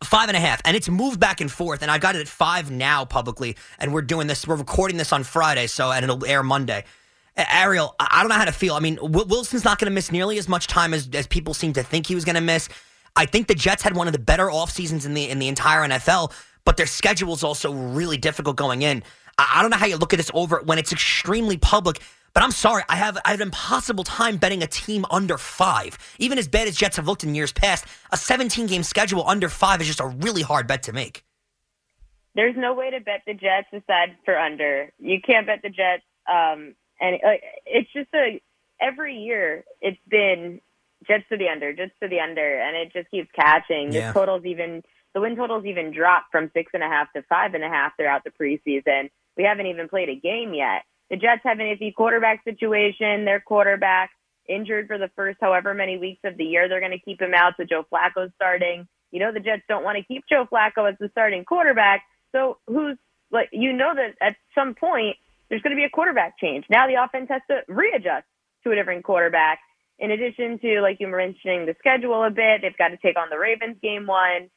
five 0.04 0.30
and 0.30 0.38
a 0.38 0.40
half, 0.40 0.62
and 0.64 0.78
it's 0.78 0.88
moved 0.88 1.20
back 1.20 1.42
and 1.42 1.52
forth. 1.52 1.82
And 1.82 1.90
I've 1.90 2.02
got 2.02 2.16
it 2.16 2.22
at 2.22 2.28
five 2.28 2.70
now 2.70 3.04
publicly, 3.04 3.58
and 3.80 3.92
we're 3.92 4.04
doing 4.04 4.28
this. 4.28 4.48
We're 4.48 4.56
recording 4.56 4.98
this 4.98 5.12
on 5.12 5.24
Friday, 5.24 5.66
so 5.66 5.92
and 5.92 6.04
it'll 6.04 6.24
air 6.24 6.44
Monday. 6.44 6.84
Ariel, 7.38 7.96
I 8.00 8.22
don't 8.22 8.30
know 8.30 8.36
how 8.36 8.46
to 8.46 8.52
feel. 8.52 8.74
I 8.74 8.80
mean, 8.80 8.98
Wilson's 9.02 9.64
not 9.64 9.80
going 9.80 9.90
to 9.90 9.94
miss 9.94 10.12
nearly 10.12 10.38
as 10.38 10.50
much 10.50 10.68
time 10.68 10.94
as, 10.94 11.10
as 11.14 11.28
people 11.28 11.54
seem 11.54 11.74
to 11.74 11.84
think 11.84 12.08
he 12.08 12.16
was 12.16 12.26
going 12.26 12.36
to 12.36 12.42
miss. 12.42 12.70
I 13.16 13.26
think 13.26 13.48
the 13.48 13.56
Jets 13.56 13.84
had 13.84 13.96
one 13.96 14.08
of 14.08 14.14
the 14.14 14.20
better 14.20 14.50
off 14.52 14.70
seasons 14.72 15.06
in 15.06 15.14
the 15.14 15.30
in 15.30 15.40
the 15.40 15.48
entire 15.48 15.82
NFL, 15.88 16.32
but 16.66 16.78
their 16.78 16.86
schedule 16.86 17.34
is 17.34 17.44
also 17.44 17.74
really 17.74 18.18
difficult 18.18 18.56
going 18.56 18.82
in. 18.82 19.04
I, 19.38 19.56
I 19.56 19.62
don't 19.62 19.72
know 19.72 19.78
how 19.78 19.86
you 19.88 19.98
look 19.98 20.14
at 20.14 20.18
this 20.18 20.32
over 20.34 20.62
when 20.64 20.78
it's 20.78 20.92
extremely 20.92 21.58
public. 21.58 22.02
But 22.34 22.44
I'm 22.44 22.52
sorry, 22.52 22.84
I 22.88 22.98
have 22.98 23.18
I 23.26 23.32
have 23.32 23.40
an 23.40 23.48
impossible 23.48 24.04
time 24.04 24.38
betting 24.38 24.62
a 24.62 24.68
team 24.68 25.06
under 25.10 25.40
five. 25.40 25.98
Even 26.20 26.38
as 26.38 26.48
bad 26.48 26.68
as 26.68 26.76
Jets 26.76 26.98
have 26.98 27.08
looked 27.08 27.24
in 27.24 27.34
years 27.34 27.52
past, 27.52 27.86
a 28.12 28.18
17 28.18 28.68
game 28.68 28.84
schedule 28.84 29.28
under 29.28 29.50
five 29.50 29.82
is 29.82 29.88
just 29.88 30.00
a 30.00 30.06
really 30.06 30.44
hard 30.44 30.68
bet 30.68 30.84
to 30.84 30.94
make. 30.94 31.24
There's 32.36 32.56
no 32.56 32.76
way 32.76 32.92
to 32.92 33.00
bet 33.00 33.22
the 33.26 33.34
Jets 33.34 33.70
aside 33.74 34.18
for 34.24 34.38
under. 34.38 34.92
You 35.00 35.20
can't 35.26 35.48
bet 35.48 35.62
the 35.64 35.70
Jets. 35.70 36.04
Um, 36.32 36.76
and 37.00 37.16
uh, 37.16 37.38
it's 37.66 37.92
just 37.94 38.10
a 38.14 38.42
every 38.82 39.18
year 39.18 39.64
it's 39.82 40.00
been 40.08 40.62
Jets 41.08 41.24
to 41.30 41.38
the 41.38 41.50
under, 41.50 41.74
Jets 41.74 41.94
to 42.02 42.08
the 42.08 42.20
under, 42.20 42.60
and 42.60 42.76
it 42.76 42.94
just 42.94 43.10
keeps 43.12 43.30
catching. 43.36 43.92
Yeah. 43.92 44.12
The 44.12 44.20
totals 44.20 44.46
even 44.46 44.84
the 45.14 45.22
win 45.22 45.36
totals 45.36 45.66
even 45.66 45.92
dropped 45.92 46.32
from 46.32 46.52
six 46.54 46.72
and 46.74 46.84
a 46.84 46.88
half 46.88 47.12
to 47.14 47.24
five 47.24 47.54
and 47.54 47.64
a 47.64 47.70
half 47.70 47.96
throughout 47.98 48.24
the 48.24 48.32
preseason. 48.32 49.10
We 49.36 49.44
haven't 49.44 49.68
even 49.68 49.90
played 49.90 50.10
a 50.10 50.16
game 50.16 50.54
yet. 50.54 50.84
The 51.10 51.18
Jets 51.18 51.42
have 51.44 51.60
an 51.60 51.68
iffy 51.68 51.94
quarterback 51.94 52.44
situation. 52.44 53.26
Their 53.26 53.40
quarterback 53.40 54.12
injured 54.48 54.88
for 54.88 54.98
the 54.98 55.10
first 55.16 55.38
however 55.40 55.74
many 55.74 55.98
weeks 55.98 56.22
of 56.24 56.38
the 56.38 56.44
year. 56.44 56.68
They're 56.68 56.80
going 56.80 56.92
to 56.92 57.00
keep 57.00 57.22
him 57.22 57.34
out, 57.34 57.54
so 57.58 57.64
Joe 57.64 57.86
Flacco's 57.92 58.32
starting. 58.36 58.88
You 59.12 59.20
know 59.20 59.32
the 59.32 59.40
Jets 59.40 59.64
don't 59.70 59.84
want 59.84 59.98
to 59.98 60.04
keep 60.04 60.24
Joe 60.30 60.46
Flacco 60.52 60.90
as 60.90 60.98
the 61.00 61.10
starting 61.12 61.46
quarterback. 61.46 62.04
So 62.34 62.58
who's 62.68 62.98
like 63.32 63.50
you 63.52 63.74
know 63.74 63.94
that 63.96 64.16
at 64.22 64.36
some 64.54 64.76
point 64.76 65.18
there's 65.50 65.62
going 65.62 65.76
to 65.76 65.80
be 65.80 65.86
a 65.86 65.90
quarterback 65.90 66.38
change. 66.40 66.66
Now 66.70 66.88
the 66.88 67.02
offense 67.02 67.28
has 67.30 67.42
to 67.50 67.62
readjust 67.68 68.26
to 68.64 68.72
a 68.72 68.76
different 68.76 69.04
quarterback. 69.04 69.60
In 70.00 70.12
addition 70.12 70.60
to, 70.60 70.82
like 70.82 70.98
you 71.00 71.08
were 71.08 71.18
mentioning, 71.18 71.66
the 71.66 71.76
schedule 71.80 72.24
a 72.24 72.30
bit, 72.30 72.62
they've 72.62 72.78
got 72.78 72.90
to 72.90 72.98
take 72.98 73.18
on 73.18 73.30
the 73.32 73.38
Ravens 73.38 73.78
game 73.82 74.06
one 74.06 74.50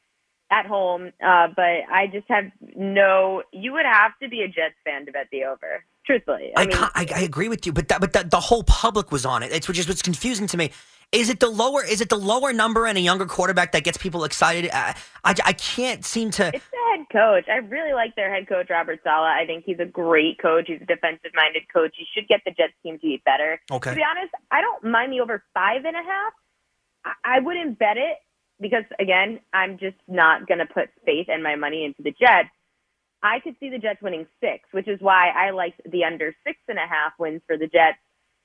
at 0.51 0.67
home. 0.67 1.11
Uh, 1.25 1.47
but 1.55 1.87
I 1.91 2.07
just 2.11 2.27
have 2.27 2.45
no. 2.75 3.41
You 3.51 3.73
would 3.73 3.85
have 3.85 4.11
to 4.21 4.29
be 4.29 4.41
a 4.41 4.47
Jets 4.47 4.75
fan 4.83 5.05
to 5.05 5.11
bet 5.11 5.27
the 5.31 5.45
over. 5.45 5.83
Truthfully, 6.05 6.51
I, 6.55 6.63
I 6.63 6.65
mean, 6.65 6.77
I, 6.77 7.07
I, 7.15 7.21
agree 7.21 7.47
with 7.47 7.65
you, 7.65 7.71
but 7.71 7.87
that, 7.89 8.01
but 8.01 8.13
that, 8.13 8.31
the 8.31 8.39
whole 8.39 8.63
public 8.63 9.11
was 9.11 9.23
on 9.23 9.43
it. 9.43 9.51
It's 9.51 9.67
which 9.67 9.77
is 9.77 9.87
what's 9.87 10.01
confusing 10.01 10.47
to 10.47 10.57
me. 10.57 10.71
Is 11.11 11.29
it 11.29 11.41
the 11.41 11.49
lower? 11.49 11.83
Is 11.83 11.99
it 11.99 12.07
the 12.07 12.17
lower 12.17 12.53
number 12.53 12.85
and 12.85 12.97
a 12.97 13.01
younger 13.01 13.25
quarterback 13.25 13.73
that 13.73 13.83
gets 13.83 13.97
people 13.97 14.23
excited? 14.23 14.69
I, 14.71 14.95
I, 15.25 15.35
I 15.45 15.53
can't 15.53 16.05
seem 16.05 16.31
to. 16.31 16.47
It's 16.53 16.65
the 16.71 16.97
head 16.97 17.05
coach. 17.11 17.49
I 17.49 17.57
really 17.57 17.93
like 17.93 18.15
their 18.15 18.33
head 18.33 18.47
coach 18.47 18.69
Robert 18.69 19.01
Saleh. 19.03 19.27
I 19.27 19.45
think 19.45 19.65
he's 19.65 19.79
a 19.79 19.85
great 19.85 20.39
coach. 20.41 20.65
He's 20.67 20.81
a 20.81 20.85
defensive 20.85 21.31
minded 21.35 21.63
coach. 21.73 21.93
He 21.97 22.05
should 22.13 22.29
get 22.29 22.41
the 22.45 22.51
Jets 22.51 22.73
team 22.81 22.95
to 22.95 23.01
be 23.01 23.21
better. 23.25 23.59
Okay. 23.69 23.89
To 23.89 23.95
be 23.95 24.03
honest, 24.03 24.33
I 24.51 24.61
don't 24.61 24.89
mind 24.89 25.11
the 25.11 25.19
over 25.19 25.43
five 25.53 25.83
and 25.83 25.97
a 25.97 26.03
half. 26.03 26.33
I, 27.03 27.37
I 27.37 27.39
wouldn't 27.41 27.77
bet 27.77 27.97
it 27.97 28.17
because 28.61 28.85
again, 28.97 29.41
I'm 29.53 29.79
just 29.79 29.97
not 30.07 30.47
going 30.47 30.59
to 30.59 30.65
put 30.65 30.89
faith 31.05 31.27
and 31.27 31.43
my 31.43 31.57
money 31.57 31.83
into 31.83 32.03
the 32.03 32.11
Jets. 32.11 32.49
I 33.21 33.39
could 33.41 33.55
see 33.59 33.69
the 33.69 33.79
Jets 33.79 34.01
winning 34.01 34.27
six, 34.39 34.63
which 34.71 34.87
is 34.87 34.99
why 35.01 35.29
I 35.29 35.51
liked 35.51 35.81
the 35.91 36.05
under 36.05 36.33
six 36.47 36.57
and 36.69 36.77
a 36.77 36.87
half 36.87 37.13
wins 37.19 37.41
for 37.45 37.57
the 37.57 37.67
Jets. 37.67 37.99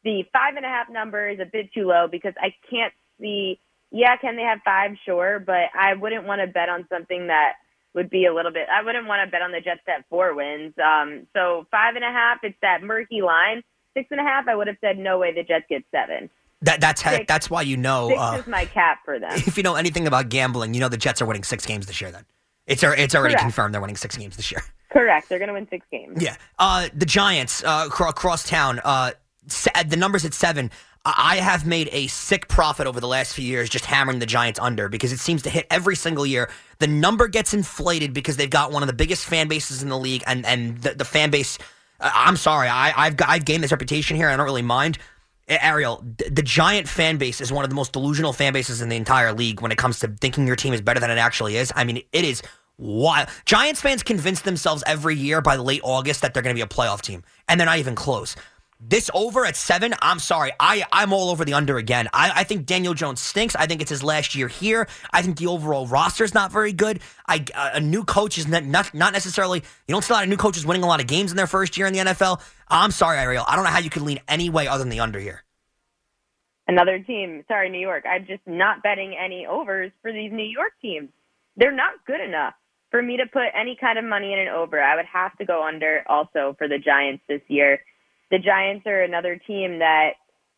The 0.06 0.22
five 0.32 0.54
and 0.54 0.64
a 0.64 0.68
half 0.68 0.88
number 0.88 1.28
is 1.28 1.40
a 1.40 1.44
bit 1.44 1.74
too 1.74 1.88
low 1.88 2.06
because 2.08 2.32
I 2.40 2.54
can't 2.70 2.94
see. 3.20 3.58
Yeah, 3.90 4.16
can 4.16 4.36
they 4.36 4.42
have 4.42 4.60
five? 4.64 4.92
Sure, 5.04 5.40
but 5.40 5.66
I 5.74 5.94
wouldn't 5.94 6.24
want 6.24 6.42
to 6.42 6.46
bet 6.46 6.68
on 6.68 6.86
something 6.88 7.26
that 7.26 7.54
would 7.92 8.08
be 8.08 8.24
a 8.26 8.32
little 8.32 8.52
bit. 8.52 8.68
I 8.72 8.84
wouldn't 8.84 9.08
want 9.08 9.26
to 9.26 9.30
bet 9.32 9.42
on 9.42 9.50
the 9.50 9.60
Jets 9.60 9.80
at 9.88 10.08
four 10.08 10.32
wins. 10.32 10.74
Um, 10.78 11.26
so 11.34 11.66
five 11.72 11.96
and 11.96 12.04
a 12.04 12.12
half, 12.12 12.38
it's 12.44 12.56
that 12.62 12.84
murky 12.84 13.20
line. 13.20 13.64
Six 13.94 14.06
and 14.12 14.20
a 14.20 14.22
half, 14.22 14.46
I 14.46 14.54
would 14.54 14.68
have 14.68 14.76
said 14.80 14.96
no 14.96 15.18
way 15.18 15.34
the 15.34 15.42
Jets 15.42 15.64
get 15.68 15.82
seven. 15.90 16.30
That 16.62 16.80
that's 16.80 17.02
six, 17.02 17.24
that's 17.26 17.50
why 17.50 17.62
you 17.62 17.76
know. 17.76 18.10
Six 18.10 18.20
uh, 18.20 18.36
is 18.42 18.46
my 18.46 18.64
cap 18.66 19.00
for 19.04 19.18
them. 19.18 19.32
If 19.34 19.56
you 19.56 19.64
know 19.64 19.74
anything 19.74 20.06
about 20.06 20.28
gambling, 20.28 20.72
you 20.72 20.78
know 20.78 20.88
the 20.88 20.96
Jets 20.96 21.20
are 21.20 21.26
winning 21.26 21.42
six 21.42 21.66
games 21.66 21.86
this 21.86 22.00
year. 22.00 22.12
Then 22.12 22.26
it's 22.68 22.84
it's 22.84 23.16
already 23.16 23.34
Correct. 23.34 23.40
confirmed 23.42 23.74
they're 23.74 23.80
winning 23.80 23.96
six 23.96 24.16
games 24.16 24.36
this 24.36 24.52
year. 24.52 24.62
Correct. 24.92 25.28
They're 25.28 25.40
going 25.40 25.48
to 25.48 25.54
win 25.54 25.66
six 25.68 25.84
games. 25.90 26.22
Yeah. 26.22 26.36
Uh, 26.58 26.88
the 26.94 27.06
Giants 27.06 27.64
uh, 27.64 27.88
across 27.90 28.48
town. 28.48 28.80
Uh, 29.74 29.82
the 29.82 29.96
numbers 29.96 30.24
at 30.24 30.34
seven. 30.34 30.70
I 31.04 31.36
have 31.36 31.64
made 31.64 31.88
a 31.92 32.08
sick 32.08 32.48
profit 32.48 32.88
over 32.88 32.98
the 32.98 33.06
last 33.06 33.32
few 33.32 33.44
years 33.44 33.68
just 33.68 33.84
hammering 33.84 34.18
the 34.18 34.26
Giants 34.26 34.58
under 34.58 34.88
because 34.88 35.12
it 35.12 35.20
seems 35.20 35.42
to 35.42 35.50
hit 35.50 35.66
every 35.70 35.94
single 35.94 36.26
year. 36.26 36.50
The 36.80 36.88
number 36.88 37.28
gets 37.28 37.54
inflated 37.54 38.12
because 38.12 38.36
they've 38.36 38.50
got 38.50 38.72
one 38.72 38.82
of 38.82 38.88
the 38.88 38.92
biggest 38.92 39.24
fan 39.24 39.46
bases 39.46 39.84
in 39.84 39.88
the 39.88 39.98
league, 39.98 40.24
and 40.26 40.44
and 40.44 40.78
the, 40.78 40.94
the 40.94 41.04
fan 41.04 41.30
base. 41.30 41.58
Uh, 42.00 42.10
I'm 42.12 42.36
sorry, 42.36 42.68
I, 42.68 42.92
I've 42.96 43.14
I've 43.24 43.44
gained 43.44 43.62
this 43.62 43.70
reputation 43.70 44.16
here. 44.16 44.28
I 44.28 44.36
don't 44.36 44.46
really 44.46 44.62
mind. 44.62 44.98
Ariel, 45.48 46.04
the 46.18 46.42
Giant 46.42 46.88
fan 46.88 47.18
base 47.18 47.40
is 47.40 47.52
one 47.52 47.62
of 47.62 47.70
the 47.70 47.76
most 47.76 47.92
delusional 47.92 48.32
fan 48.32 48.52
bases 48.52 48.82
in 48.82 48.88
the 48.88 48.96
entire 48.96 49.32
league 49.32 49.60
when 49.60 49.70
it 49.70 49.78
comes 49.78 50.00
to 50.00 50.08
thinking 50.08 50.44
your 50.44 50.56
team 50.56 50.74
is 50.74 50.80
better 50.80 50.98
than 50.98 51.10
it 51.10 51.18
actually 51.18 51.56
is. 51.56 51.72
I 51.76 51.84
mean, 51.84 52.02
it 52.12 52.24
is 52.24 52.42
wild. 52.78 53.28
Giants 53.44 53.80
fans 53.80 54.02
convince 54.02 54.40
themselves 54.40 54.82
every 54.88 55.14
year 55.14 55.40
by 55.40 55.54
late 55.54 55.82
August 55.84 56.22
that 56.22 56.34
they're 56.34 56.42
going 56.42 56.54
to 56.54 56.58
be 56.58 56.64
a 56.64 56.66
playoff 56.66 57.00
team, 57.00 57.22
and 57.48 57.60
they're 57.60 57.66
not 57.66 57.78
even 57.78 57.94
close. 57.94 58.34
This 58.78 59.10
over 59.14 59.46
at 59.46 59.56
seven, 59.56 59.94
I'm 60.02 60.18
sorry. 60.18 60.52
I, 60.60 60.84
I'm 60.92 61.14
all 61.14 61.30
over 61.30 61.46
the 61.46 61.54
under 61.54 61.78
again. 61.78 62.08
I, 62.12 62.32
I 62.36 62.44
think 62.44 62.66
Daniel 62.66 62.92
Jones 62.92 63.22
stinks. 63.22 63.56
I 63.56 63.66
think 63.66 63.80
it's 63.80 63.88
his 63.88 64.02
last 64.02 64.34
year 64.34 64.48
here. 64.48 64.86
I 65.14 65.22
think 65.22 65.38
the 65.38 65.46
overall 65.46 65.86
roster 65.86 66.24
is 66.24 66.34
not 66.34 66.52
very 66.52 66.74
good. 66.74 67.00
I, 67.26 67.46
a 67.54 67.80
new 67.80 68.04
coach 68.04 68.36
is 68.36 68.46
not, 68.46 68.64
not, 68.64 68.92
not 68.92 69.14
necessarily, 69.14 69.60
you 69.60 69.92
don't 69.92 70.04
see 70.04 70.12
a 70.12 70.16
lot 70.16 70.24
of 70.24 70.28
new 70.28 70.36
coaches 70.36 70.66
winning 70.66 70.82
a 70.82 70.86
lot 70.86 71.00
of 71.00 71.06
games 71.06 71.30
in 71.30 71.38
their 71.38 71.46
first 71.46 71.78
year 71.78 71.86
in 71.86 71.94
the 71.94 72.00
NFL. 72.00 72.42
I'm 72.68 72.90
sorry, 72.90 73.16
Ariel. 73.16 73.46
I 73.48 73.56
don't 73.56 73.64
know 73.64 73.70
how 73.70 73.78
you 73.78 73.88
could 73.88 74.02
lean 74.02 74.20
any 74.28 74.50
way 74.50 74.66
other 74.66 74.84
than 74.84 74.90
the 74.90 75.00
under 75.00 75.18
here. 75.18 75.42
Another 76.68 76.98
team, 76.98 77.44
sorry, 77.48 77.70
New 77.70 77.80
York. 77.80 78.04
I'm 78.06 78.26
just 78.26 78.42
not 78.46 78.82
betting 78.82 79.16
any 79.18 79.46
overs 79.46 79.90
for 80.02 80.12
these 80.12 80.32
New 80.32 80.44
York 80.44 80.72
teams. 80.82 81.08
They're 81.56 81.72
not 81.72 82.04
good 82.06 82.20
enough 82.20 82.52
for 82.90 83.00
me 83.00 83.16
to 83.16 83.24
put 83.26 83.44
any 83.58 83.78
kind 83.80 83.98
of 83.98 84.04
money 84.04 84.34
in 84.34 84.38
an 84.38 84.48
over. 84.48 84.82
I 84.82 84.96
would 84.96 85.06
have 85.06 85.34
to 85.38 85.46
go 85.46 85.66
under 85.66 86.02
also 86.08 86.54
for 86.58 86.68
the 86.68 86.78
Giants 86.78 87.22
this 87.26 87.40
year 87.48 87.80
the 88.30 88.38
Giants 88.38 88.86
are 88.86 89.02
another 89.02 89.40
team 89.46 89.78
that 89.78 90.14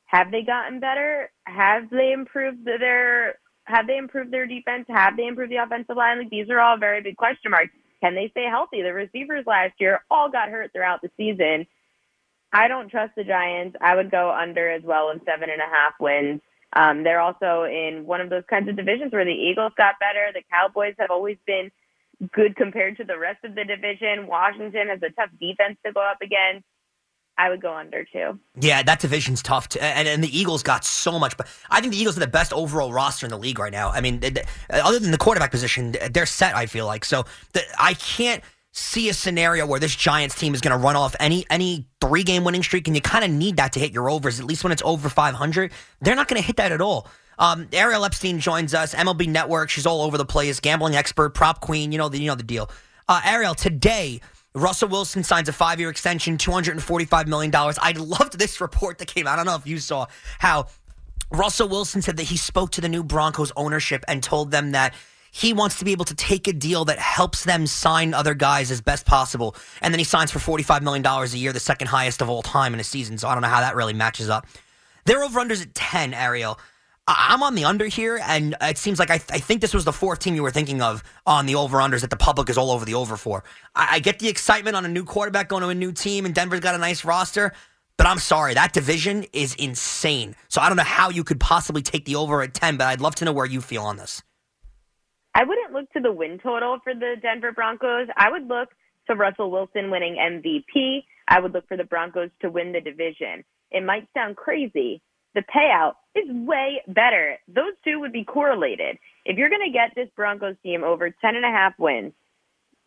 have 0.07 0.31
they 0.31 0.43
gotten 0.43 0.81
better? 0.81 1.31
Have 1.45 1.91
they 1.91 2.13
improved 2.13 2.65
their 2.65 3.39
have 3.65 3.87
they 3.87 3.99
improved 3.99 4.33
their 4.33 4.47
defense? 4.47 4.87
Have 4.89 5.17
they 5.17 5.27
improved 5.27 5.53
the 5.53 5.63
offensive 5.63 5.97
line? 5.97 6.19
Like 6.19 6.31
these 6.31 6.49
are 6.49 6.61
all 6.61 6.79
very 6.79 7.03
big 7.03 7.17
question 7.17 7.51
marks. 7.51 7.73
Can 8.03 8.15
they 8.15 8.29
stay 8.31 8.47
healthy? 8.49 8.81
The 8.83 8.95
receivers 8.95 9.45
last 9.47 9.75
year 9.79 10.01
all 10.11 10.31
got 10.31 10.49
hurt 10.49 10.73
throughout 10.73 11.03
the 11.03 11.11
season. 11.17 11.67
I 12.53 12.69
don't 12.69 12.91
trust 12.91 13.13
the 13.17 13.25
Giants. 13.25 13.77
I 13.81 13.95
would 13.95 14.11
go 14.11 14.31
under 14.31 14.71
as 14.71 14.83
well 14.83 15.11
of 15.11 15.21
seven 15.27 15.51
and 15.51 15.61
a 15.61 15.69
half 15.69 15.95
wins. 16.01 16.41
Um, 16.73 17.03
they're 17.05 17.21
also 17.21 17.65
in 17.65 18.05
one 18.07 18.21
of 18.21 18.31
those 18.31 18.45
kinds 18.49 18.69
of 18.69 18.77
divisions 18.77 19.13
where 19.13 19.25
the 19.25 19.31
Eagles 19.31 19.73
got 19.77 20.01
better. 20.01 20.33
The 20.33 20.43
Cowboys 20.51 20.95
have 20.99 21.11
always 21.11 21.37
been 21.47 21.71
good 22.33 22.57
compared 22.57 22.97
to 22.99 23.05
the 23.05 23.19
rest 23.19 23.45
of 23.45 23.55
the 23.55 23.65
division. 23.65 24.27
Washington 24.27 24.89
has 24.89 25.01
a 25.03 25.13
tough 25.13 25.31
defense 25.41 25.77
to 25.85 25.93
go 25.93 26.01
up 26.01 26.19
against. 26.23 26.65
I 27.39 27.49
would 27.49 27.63
go 27.63 27.73
under 27.73 28.05
too. 28.05 28.39
Yeah, 28.61 28.83
that 28.83 28.99
division's 28.99 29.43
tough, 29.43 29.69
to, 29.71 29.83
and 29.83 30.09
and 30.09 30.23
the 30.23 30.37
Eagles 30.37 30.65
got 30.65 30.85
so 30.85 31.19
much. 31.19 31.37
But 31.37 31.47
I 31.71 31.81
think 31.81 31.93
the 31.93 31.99
Eagles 31.99 32.17
are 32.17 32.21
the 32.21 32.27
best 32.27 32.53
overall 32.53 32.93
roster 32.93 33.25
in 33.27 33.31
the 33.31 33.39
league 33.39 33.61
right 33.61 33.73
now. 33.73 33.91
I 33.91 34.01
mean, 34.01 34.19
they, 34.19 34.33
other 34.71 34.99
than 34.99 35.13
the 35.13 35.19
quarterback 35.19 35.53
position, 35.53 35.95
they're 36.11 36.27
set. 36.27 36.57
I 36.57 36.67
feel 36.67 36.85
like 36.85 37.05
so. 37.05 37.25
The, 37.53 37.63
I 37.79 37.95
can't 37.95 38.43
see 38.73 39.09
a 39.09 39.15
scenario 39.15 39.67
where 39.67 39.81
this 39.81 39.95
Giants 39.95 40.35
team 40.35 40.53
is 40.53 40.61
going 40.61 40.79
to 40.79 40.85
run 40.85 40.97
off 40.97 41.15
any 41.21 41.47
any 41.49 41.87
three 42.01 42.25
game 42.25 42.43
winning 42.43 42.65
streak, 42.65 42.89
and 42.89 42.97
you 42.97 43.01
kind 43.01 43.25
of 43.25 43.31
need 43.31 43.57
that 43.59 43.73
to 43.75 43.81
hit 43.81 43.93
your 43.93 44.11
overs. 44.11 44.41
At 44.41 44.47
least 44.47 44.65
when 44.65 44.73
it's 44.73 44.83
over 44.85 45.09
five 45.09 45.35
hundred, 45.35 45.73
they're 46.01 46.17
not 46.17 46.27
going 46.27 46.41
to 46.41 46.47
hit 46.47 46.57
that 46.57 46.73
at 46.73 46.81
all. 46.81 47.07
Um, 47.39 47.69
Ariel 47.73 48.05
Epstein 48.05 48.41
joins 48.41 48.75
us, 48.75 48.97
MLB 48.97 49.29
Network. 49.29 49.71
She's 49.71 49.87
all 49.87 50.03
over 50.03 50.19
the 50.19 50.27
place, 50.27 50.59
gambling 50.59 50.97
expert, 50.97 51.31
prop 51.31 51.61
queen. 51.61 51.93
You 51.93 51.99
know 51.99 52.09
the 52.09 52.19
you 52.19 52.27
know 52.27 52.35
the 52.35 52.43
deal. 52.43 52.69
Uh, 53.09 53.21
Ariel, 53.25 53.55
today 53.55 54.21
Russell 54.55 54.89
Wilson 54.89 55.23
signs 55.23 55.49
a 55.49 55.53
five 55.53 55.79
year 55.79 55.91
extension, 55.91 56.37
$245 56.39 57.27
million. 57.27 57.53
I 57.55 57.93
loved 57.97 58.39
this 58.39 58.61
report 58.61 58.99
that 58.99 59.09
came 59.09 59.27
out. 59.27 59.35
I 59.35 59.37
don't 59.37 59.47
know 59.47 59.57
if 59.57 59.67
you 59.67 59.79
saw 59.79 60.07
how 60.39 60.67
Russell 61.31 61.69
Wilson 61.69 62.03
said 62.03 62.17
that 62.17 62.25
he 62.25 62.37
spoke 62.37 62.71
to 62.73 62.81
the 62.81 62.89
new 62.89 63.03
Broncos 63.03 63.53
ownership 63.57 64.05
and 64.09 64.23
told 64.23 64.51
them 64.51 64.73
that 64.73 64.95
he 65.31 65.53
wants 65.53 65.79
to 65.79 65.85
be 65.85 65.93
able 65.93 66.07
to 66.07 66.15
take 66.15 66.49
a 66.49 66.53
deal 66.53 66.87
that 66.87 66.99
helps 66.99 67.45
them 67.45 67.67
sign 67.67 68.15
other 68.15 68.35
guys 68.35 68.71
as 68.71 68.81
best 68.81 69.05
possible. 69.05 69.55
And 69.83 69.93
then 69.93 69.99
he 69.99 70.05
signs 70.05 70.31
for 70.31 70.39
$45 70.39 70.83
million 70.83 71.05
a 71.07 71.27
year, 71.27 71.53
the 71.53 71.61
second 71.61 71.89
highest 71.89 72.23
of 72.23 72.31
all 72.31 72.43
time 72.43 72.73
in 72.73 72.81
a 72.81 72.85
season. 72.85 73.19
So 73.19 73.29
I 73.29 73.35
don't 73.35 73.43
know 73.43 73.49
how 73.49 73.61
that 73.61 73.77
really 73.77 73.93
matches 73.93 74.31
up. 74.31 74.47
Their 75.05 75.23
over 75.23 75.41
unders 75.41 75.63
at 75.63 75.75
10, 75.75 76.15
Ariel. 76.15 76.59
I'm 77.11 77.43
on 77.43 77.55
the 77.55 77.65
under 77.65 77.87
here, 77.87 78.21
and 78.23 78.55
it 78.61 78.77
seems 78.77 78.99
like 78.99 79.11
I, 79.11 79.17
th- 79.17 79.31
I, 79.33 79.39
think 79.39 79.63
this 79.63 79.73
was 79.73 79.87
the 79.87 79.95
fourth 79.95 80.19
team 80.19 80.35
you 80.35 80.43
were 80.43 80.51
thinking 80.51 80.83
of 80.83 81.03
on 81.27 81.47
the 81.47 81.55
over 81.55 81.79
unders 81.79 82.03
that 82.03 82.11
the 82.11 82.19
public 82.19 82.51
is 82.51 82.59
all 82.59 82.71
over 82.71 82.85
the 82.85 82.95
over 82.95 83.17
for. 83.17 83.45
I-, 83.75 83.89
I 83.93 83.99
get 83.99 84.19
the 84.19 84.29
excitement 84.29 84.77
on 84.77 84.85
a 84.85 84.89
new 84.89 85.05
quarterback 85.05 85.49
going 85.49 85.63
to 85.63 85.71
a 85.71 85.75
new 85.75 85.91
team, 85.91 86.27
and 86.27 86.35
Denver's 86.35 86.61
got 86.61 86.75
a 86.75 86.79
nice 86.79 87.07
roster, 87.07 87.55
but 87.97 88.07
I'm 88.07 88.19
sorry, 88.19 88.53
that 88.55 88.75
division 88.75 89.25
is 89.33 89.55
insane. 89.55 90.37
So 90.49 90.61
I 90.61 90.69
don't 90.69 90.77
know 90.77 90.83
how 90.83 91.09
you 91.09 91.25
could 91.25 91.41
possibly 91.41 91.81
take 91.81 92.05
the 92.05 92.17
over 92.17 92.43
at 92.43 92.53
10, 92.53 92.77
but 92.77 92.87
I'd 92.87 93.01
love 93.01 93.15
to 93.17 93.25
know 93.25 93.33
where 93.33 93.47
you 93.47 93.63
feel 93.63 93.85
on 93.85 93.97
this. 93.97 94.23
I 95.35 95.45
wouldn't 95.45 95.73
look 95.73 95.91
to 95.93 96.01
the 96.01 96.13
win 96.13 96.39
total 96.43 96.79
for 96.85 96.95
the 96.95 97.15
Denver 97.23 97.53
Broncos. 97.53 98.09
I 98.19 98.31
would 98.31 98.47
look 98.47 98.69
to 99.09 99.17
Russell 99.17 99.51
Wilson 99.51 99.91
winning 99.91 100.17
MVP. 100.17 101.05
I 101.27 101.41
would 101.41 101.55
look 101.55 101.67
for 101.69 101.77
the 101.79 101.85
Broncos 101.85 102.31
to 102.43 102.51
win 102.51 102.73
the 102.73 102.81
division. 102.81 103.45
It 103.71 103.83
might 103.83 104.09
sound 104.15 104.37
crazy, 104.37 105.01
the 105.39 105.45
payout 105.45 105.95
is 106.17 106.25
way 106.29 106.83
better. 106.89 107.39
Those 107.47 107.75
two 107.85 108.01
would 108.01 108.13
be 108.13 108.25
correlated. 108.25 108.99
If 109.25 109.39
you're 109.39 109.51
going 109.51 109.65
to 109.65 109.73
get 109.73 109.95
this 109.95 110.09
Broncos 110.17 110.57
team 110.65 110.83
over 110.83 111.11
10 111.11 111.37
and 111.37 111.45
a 111.45 111.49
half 111.49 111.75
wins, 111.79 112.13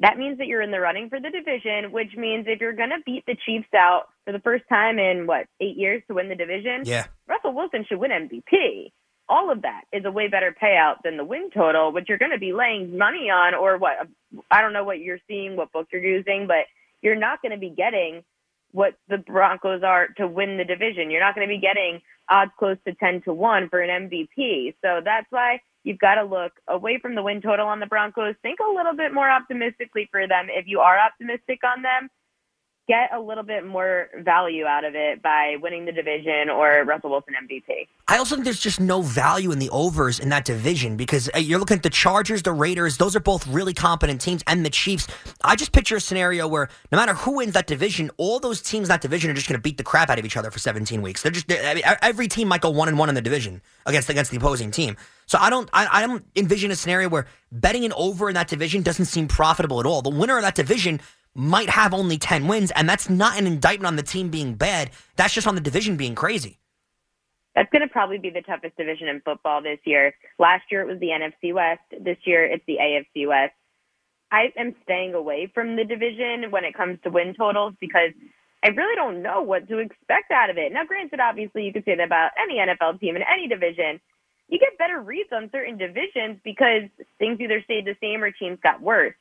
that 0.01 0.17
means 0.17 0.39
that 0.39 0.47
you're 0.47 0.61
in 0.61 0.71
the 0.71 0.81
running 0.81 1.09
for 1.09 1.19
the 1.21 1.29
division, 1.29 1.93
which 1.93 2.13
means 2.17 2.45
if 2.49 2.59
you're 2.59 2.73
going 2.73 2.89
to 2.89 2.97
beat 3.05 3.25
the 3.25 3.37
Chiefs 3.45 3.73
out 3.73 4.09
for 4.25 4.33
the 4.33 4.39
first 4.39 4.65
time 4.67 4.99
in 4.99 5.27
what, 5.27 5.45
eight 5.61 5.77
years 5.77 6.03
to 6.07 6.15
win 6.15 6.27
the 6.27 6.35
division, 6.35 6.81
yeah. 6.83 7.05
Russell 7.25 7.53
Wilson 7.53 7.85
should 7.87 7.99
win 7.99 8.11
MVP. 8.11 8.91
All 9.29 9.49
of 9.49 9.61
that 9.61 9.83
is 9.93 10.03
a 10.03 10.11
way 10.11 10.27
better 10.27 10.53
payout 10.61 10.95
than 11.05 11.15
the 11.15 11.23
win 11.23 11.51
total, 11.53 11.93
which 11.93 12.09
you're 12.09 12.17
going 12.17 12.31
to 12.31 12.39
be 12.39 12.51
laying 12.51 12.97
money 12.97 13.29
on, 13.29 13.53
or 13.55 13.77
what? 13.77 13.93
I 14.49 14.59
don't 14.59 14.73
know 14.73 14.83
what 14.83 14.99
you're 14.99 15.19
seeing, 15.25 15.55
what 15.55 15.71
book 15.71 15.87
you're 15.93 16.03
using, 16.03 16.47
but 16.47 16.65
you're 17.01 17.15
not 17.15 17.41
going 17.41 17.53
to 17.53 17.57
be 17.57 17.69
getting 17.69 18.23
what 18.71 18.93
the 19.07 19.17
Broncos 19.17 19.83
are 19.83 20.07
to 20.17 20.27
win 20.27 20.57
the 20.57 20.65
division. 20.65 21.11
You're 21.11 21.21
not 21.21 21.35
going 21.35 21.47
to 21.47 21.53
be 21.53 21.59
getting 21.59 22.01
odds 22.29 22.51
close 22.57 22.77
to 22.87 22.93
10 22.93 23.23
to 23.23 23.33
1 23.33 23.69
for 23.69 23.81
an 23.81 24.09
MVP. 24.09 24.75
So 24.81 25.01
that's 25.03 25.27
why 25.29 25.59
you've 25.83 25.99
got 25.99 26.15
to 26.15 26.23
look 26.23 26.53
away 26.67 26.99
from 27.01 27.15
the 27.15 27.23
win 27.23 27.41
total 27.41 27.67
on 27.67 27.79
the 27.79 27.85
Broncos. 27.85 28.35
Think 28.41 28.59
a 28.59 28.75
little 28.75 28.95
bit 28.95 29.13
more 29.13 29.29
optimistically 29.29 30.07
for 30.11 30.27
them. 30.27 30.47
If 30.49 30.65
you 30.67 30.79
are 30.79 30.97
optimistic 30.99 31.59
on 31.63 31.81
them, 31.81 32.09
get 32.87 33.13
a 33.13 33.19
little 33.19 33.43
bit 33.43 33.65
more 33.65 34.09
value 34.19 34.65
out 34.65 34.83
of 34.83 34.95
it 34.95 35.21
by 35.21 35.55
winning 35.61 35.85
the 35.85 35.91
division 35.91 36.49
or 36.49 36.83
Russell 36.83 37.11
Wilson 37.11 37.35
MVP. 37.41 37.87
I 38.07 38.17
also 38.17 38.35
think 38.35 38.43
there's 38.45 38.59
just 38.59 38.79
no 38.79 39.01
value 39.01 39.51
in 39.51 39.59
the 39.59 39.69
overs 39.69 40.19
in 40.19 40.29
that 40.29 40.45
division 40.45 40.97
because 40.97 41.29
uh, 41.33 41.39
you're 41.39 41.59
looking 41.59 41.77
at 41.77 41.83
the 41.83 41.89
Chargers, 41.89 42.43
the 42.43 42.51
Raiders, 42.51 42.97
those 42.97 43.15
are 43.15 43.19
both 43.19 43.47
really 43.47 43.73
competent 43.73 44.19
teams, 44.19 44.43
and 44.47 44.65
the 44.65 44.69
Chiefs. 44.69 45.07
I 45.43 45.55
just 45.55 45.71
picture 45.71 45.95
a 45.95 46.01
scenario 46.01 46.47
where 46.47 46.69
no 46.91 46.97
matter 46.97 47.13
who 47.13 47.37
wins 47.37 47.53
that 47.53 47.67
division, 47.67 48.11
all 48.17 48.39
those 48.39 48.61
teams 48.61 48.87
in 48.87 48.89
that 48.89 49.01
division 49.01 49.31
are 49.31 49.33
just 49.33 49.47
going 49.47 49.57
to 49.57 49.61
beat 49.61 49.77
the 49.77 49.83
crap 49.83 50.09
out 50.09 50.19
of 50.19 50.25
each 50.25 50.35
other 50.35 50.51
for 50.51 50.59
17 50.59 51.01
weeks. 51.01 51.21
They're 51.21 51.31
just 51.31 51.47
they're, 51.47 51.63
I 51.63 51.73
mean, 51.75 51.83
every 52.01 52.27
team 52.27 52.47
might 52.47 52.61
go 52.61 52.71
one 52.71 52.87
and 52.87 52.97
one 52.97 53.09
in 53.09 53.15
the 53.15 53.21
division 53.21 53.61
against 53.85 54.09
against 54.09 54.31
the 54.31 54.37
opposing 54.37 54.71
team. 54.71 54.97
So 55.27 55.37
I 55.39 55.49
don't 55.49 55.69
I, 55.71 55.87
I 56.03 56.07
don't 56.07 56.25
envision 56.35 56.71
a 56.71 56.75
scenario 56.75 57.07
where 57.07 57.27
betting 57.51 57.85
an 57.85 57.93
over 57.95 58.27
in 58.27 58.35
that 58.35 58.49
division 58.49 58.81
doesn't 58.81 59.05
seem 59.05 59.27
profitable 59.27 59.79
at 59.79 59.85
all. 59.85 60.01
The 60.01 60.09
winner 60.09 60.35
of 60.35 60.43
that 60.43 60.55
division 60.55 60.99
might 61.33 61.69
have 61.69 61.93
only 61.93 62.17
10 62.17 62.47
wins, 62.47 62.71
and 62.71 62.87
that's 62.87 63.09
not 63.09 63.37
an 63.37 63.47
indictment 63.47 63.87
on 63.87 63.95
the 63.95 64.03
team 64.03 64.29
being 64.29 64.53
bad. 64.55 64.91
That's 65.15 65.33
just 65.33 65.47
on 65.47 65.55
the 65.55 65.61
division 65.61 65.97
being 65.97 66.15
crazy. 66.15 66.59
That's 67.55 67.69
going 67.71 67.81
to 67.81 67.87
probably 67.87 68.17
be 68.17 68.29
the 68.29 68.41
toughest 68.41 68.77
division 68.77 69.07
in 69.07 69.21
football 69.21 69.61
this 69.61 69.79
year. 69.85 70.13
Last 70.39 70.63
year 70.71 70.81
it 70.81 70.87
was 70.87 70.99
the 70.99 71.07
NFC 71.07 71.53
West. 71.53 71.81
This 71.99 72.17
year 72.23 72.45
it's 72.45 72.63
the 72.65 72.77
AFC 72.81 73.27
West. 73.27 73.53
I 74.31 74.53
am 74.57 74.75
staying 74.83 75.13
away 75.13 75.51
from 75.53 75.75
the 75.75 75.83
division 75.83 76.51
when 76.51 76.63
it 76.63 76.73
comes 76.73 76.99
to 77.03 77.09
win 77.09 77.33
totals 77.37 77.73
because 77.81 78.11
I 78.63 78.69
really 78.69 78.95
don't 78.95 79.21
know 79.21 79.41
what 79.41 79.67
to 79.67 79.79
expect 79.79 80.31
out 80.31 80.49
of 80.49 80.57
it. 80.57 80.71
Now, 80.71 80.85
granted, 80.85 81.19
obviously, 81.19 81.65
you 81.65 81.73
could 81.73 81.83
say 81.83 81.95
that 81.95 82.05
about 82.05 82.31
any 82.41 82.55
NFL 82.55 83.01
team 83.01 83.17
in 83.17 83.23
any 83.23 83.47
division. 83.49 83.99
You 84.47 84.59
get 84.59 84.77
better 84.77 85.01
reads 85.01 85.29
on 85.33 85.49
certain 85.51 85.77
divisions 85.77 86.39
because 86.43 86.83
things 87.19 87.39
either 87.41 87.61
stayed 87.63 87.85
the 87.85 87.95
same 88.01 88.23
or 88.23 88.31
teams 88.31 88.59
got 88.61 88.81
worse 88.81 89.15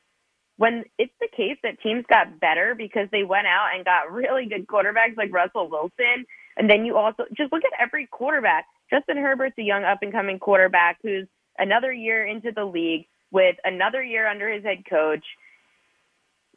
when 0.61 0.83
it's 0.99 1.13
the 1.19 1.27
case 1.35 1.57
that 1.63 1.81
teams 1.81 2.05
got 2.07 2.39
better 2.39 2.75
because 2.77 3.07
they 3.11 3.23
went 3.23 3.47
out 3.47 3.69
and 3.73 3.83
got 3.83 4.11
really 4.11 4.45
good 4.45 4.67
quarterbacks 4.67 5.17
like 5.17 5.33
Russell 5.33 5.67
Wilson, 5.67 6.23
and 6.55 6.69
then 6.69 6.85
you 6.85 6.97
also 6.97 7.23
just 7.35 7.51
look 7.51 7.63
at 7.65 7.81
every 7.81 8.05
quarterback. 8.05 8.65
Justin 8.87 9.17
Herbert's 9.17 9.57
a 9.57 9.63
young 9.63 9.83
up 9.83 10.03
and 10.03 10.11
coming 10.11 10.37
quarterback 10.37 10.99
who's 11.01 11.25
another 11.57 11.91
year 11.91 12.27
into 12.27 12.51
the 12.51 12.63
league 12.63 13.07
with 13.31 13.55
another 13.63 14.03
year 14.03 14.27
under 14.27 14.53
his 14.53 14.63
head 14.63 14.83
coach. 14.87 15.25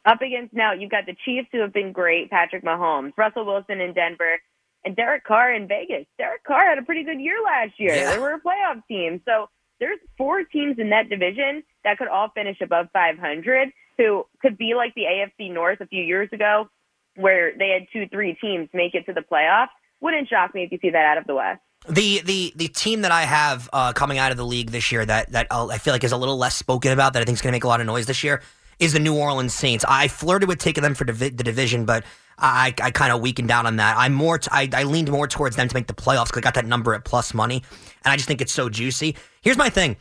Up 0.05 0.21
against 0.21 0.53
now, 0.53 0.71
you've 0.71 0.91
got 0.91 1.07
the 1.07 1.15
Chiefs 1.25 1.47
who 1.51 1.61
have 1.61 1.73
been 1.73 1.91
great, 1.91 2.29
Patrick 2.29 2.63
Mahomes, 2.63 3.13
Russell 3.17 3.47
Wilson 3.47 3.81
in 3.81 3.93
Denver, 3.93 4.37
and 4.83 4.95
Derek 4.95 5.23
Carr 5.23 5.51
in 5.51 5.67
Vegas. 5.67 6.05
Derek 6.19 6.43
Carr 6.43 6.69
had 6.69 6.77
a 6.77 6.83
pretty 6.83 7.05
good 7.05 7.19
year 7.19 7.37
last 7.43 7.79
year. 7.79 7.95
Yeah. 7.95 8.11
They 8.11 8.19
were 8.19 8.33
a 8.33 8.39
playoff 8.39 8.83
team. 8.87 9.23
So 9.25 9.49
there's 9.79 9.97
four 10.15 10.43
teams 10.43 10.77
in 10.77 10.91
that 10.91 11.09
division 11.09 11.63
that 11.83 11.97
could 11.97 12.07
all 12.07 12.29
finish 12.35 12.61
above 12.61 12.89
500 12.93 13.71
who 13.97 14.25
could 14.41 14.57
be 14.57 14.73
like 14.75 14.93
the 14.95 15.03
AFC 15.03 15.53
North 15.53 15.81
a 15.81 15.87
few 15.87 16.03
years 16.03 16.29
ago 16.31 16.67
where 17.15 17.53
they 17.57 17.69
had 17.69 17.87
two, 17.93 18.07
three 18.09 18.37
teams 18.41 18.69
make 18.73 18.93
it 18.93 19.05
to 19.05 19.13
the 19.13 19.21
playoffs. 19.21 19.69
Wouldn't 20.01 20.27
shock 20.27 20.53
me 20.53 20.63
if 20.63 20.71
you 20.71 20.79
see 20.81 20.89
that 20.89 21.05
out 21.05 21.17
of 21.17 21.25
the 21.25 21.35
West. 21.35 21.61
The 21.87 22.21
the 22.21 22.53
the 22.55 22.67
team 22.67 23.01
that 23.01 23.11
I 23.11 23.21
have 23.23 23.69
uh, 23.71 23.93
coming 23.93 24.17
out 24.17 24.31
of 24.31 24.37
the 24.37 24.45
league 24.45 24.71
this 24.71 24.91
year 24.91 25.05
that 25.05 25.31
that 25.31 25.47
I'll, 25.51 25.71
I 25.71 25.77
feel 25.77 25.93
like 25.93 26.03
is 26.03 26.11
a 26.11 26.17
little 26.17 26.37
less 26.37 26.55
spoken 26.55 26.91
about 26.91 27.13
that 27.13 27.21
I 27.21 27.25
think 27.25 27.35
is 27.35 27.41
going 27.41 27.51
to 27.51 27.55
make 27.55 27.63
a 27.63 27.67
lot 27.67 27.79
of 27.79 27.85
noise 27.85 28.07
this 28.07 28.23
year 28.23 28.41
is 28.79 28.93
the 28.93 28.99
New 28.99 29.15
Orleans 29.15 29.53
Saints. 29.53 29.85
I 29.87 30.07
flirted 30.07 30.49
with 30.49 30.59
taking 30.59 30.83
them 30.83 30.95
for 30.95 31.05
the 31.05 31.29
division, 31.29 31.85
but 31.85 32.03
I 32.37 32.73
I 32.81 32.91
kind 32.91 33.13
of 33.13 33.21
weakened 33.21 33.47
down 33.47 33.65
on 33.65 33.77
that. 33.77 33.95
I'm 33.97 34.13
more 34.13 34.39
t- 34.39 34.49
I, 34.51 34.69
I 34.73 34.83
leaned 34.83 35.11
more 35.11 35.27
towards 35.27 35.55
them 35.55 35.67
to 35.67 35.75
make 35.75 35.87
the 35.87 35.93
playoffs 35.93 36.27
because 36.27 36.39
I 36.39 36.41
got 36.41 36.55
that 36.55 36.65
number 36.65 36.93
at 36.93 37.05
plus 37.05 37.33
money, 37.33 37.63
and 38.03 38.11
I 38.11 38.15
just 38.15 38.27
think 38.27 38.41
it's 38.41 38.53
so 38.53 38.67
juicy. 38.67 39.15
Here's 39.41 39.57
my 39.57 39.69
thing: 39.69 39.95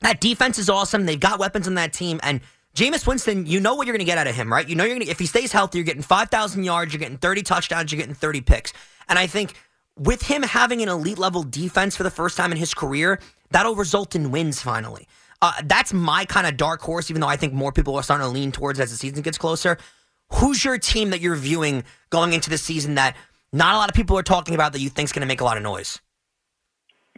that 0.00 0.20
defense 0.20 0.58
is 0.58 0.68
awesome. 0.68 1.06
They've 1.06 1.18
got 1.18 1.38
weapons 1.38 1.66
on 1.66 1.74
that 1.74 1.92
team, 1.92 2.20
and 2.22 2.40
Jameis 2.74 3.06
Winston, 3.06 3.46
you 3.46 3.60
know 3.60 3.74
what 3.74 3.86
you're 3.86 3.94
going 3.94 4.06
to 4.06 4.10
get 4.10 4.18
out 4.18 4.26
of 4.26 4.34
him, 4.34 4.52
right? 4.52 4.68
You 4.68 4.76
know 4.76 4.84
you're 4.84 4.94
going 4.94 5.06
to 5.06 5.10
if 5.10 5.18
he 5.18 5.26
stays 5.26 5.52
healthy, 5.52 5.78
you're 5.78 5.84
getting 5.84 6.02
five 6.02 6.28
thousand 6.30 6.64
yards, 6.64 6.92
you're 6.92 7.00
getting 7.00 7.18
thirty 7.18 7.42
touchdowns, 7.42 7.90
you're 7.90 8.00
getting 8.00 8.14
thirty 8.14 8.40
picks, 8.40 8.72
and 9.08 9.18
I 9.18 9.26
think 9.26 9.54
with 9.98 10.22
him 10.22 10.42
having 10.42 10.82
an 10.82 10.88
elite 10.88 11.18
level 11.18 11.42
defense 11.42 11.96
for 11.96 12.04
the 12.04 12.10
first 12.10 12.36
time 12.36 12.52
in 12.52 12.58
his 12.58 12.72
career, 12.72 13.20
that'll 13.50 13.74
result 13.74 14.14
in 14.14 14.30
wins 14.30 14.62
finally. 14.62 15.06
Uh, 15.42 15.52
that's 15.64 15.92
my 15.92 16.24
kind 16.24 16.46
of 16.46 16.56
dark 16.56 16.80
horse, 16.80 17.10
even 17.10 17.20
though 17.20 17.28
I 17.28 17.36
think 17.36 17.52
more 17.52 17.72
people 17.72 17.96
are 17.96 18.02
starting 18.02 18.26
to 18.26 18.30
lean 18.30 18.52
towards 18.52 18.78
as 18.78 18.90
the 18.90 18.96
season 18.96 19.22
gets 19.22 19.38
closer. 19.38 19.78
Who's 20.34 20.64
your 20.64 20.78
team 20.78 21.10
that 21.10 21.20
you're 21.20 21.36
viewing 21.36 21.84
going 22.10 22.32
into 22.34 22.50
the 22.50 22.58
season 22.58 22.94
that 22.94 23.16
not 23.52 23.74
a 23.74 23.78
lot 23.78 23.88
of 23.88 23.96
people 23.96 24.16
are 24.18 24.22
talking 24.22 24.54
about 24.54 24.72
that 24.74 24.80
you 24.80 24.90
think 24.90 25.06
is 25.06 25.12
going 25.12 25.22
to 25.22 25.26
make 25.26 25.40
a 25.40 25.44
lot 25.44 25.56
of 25.56 25.62
noise? 25.62 26.00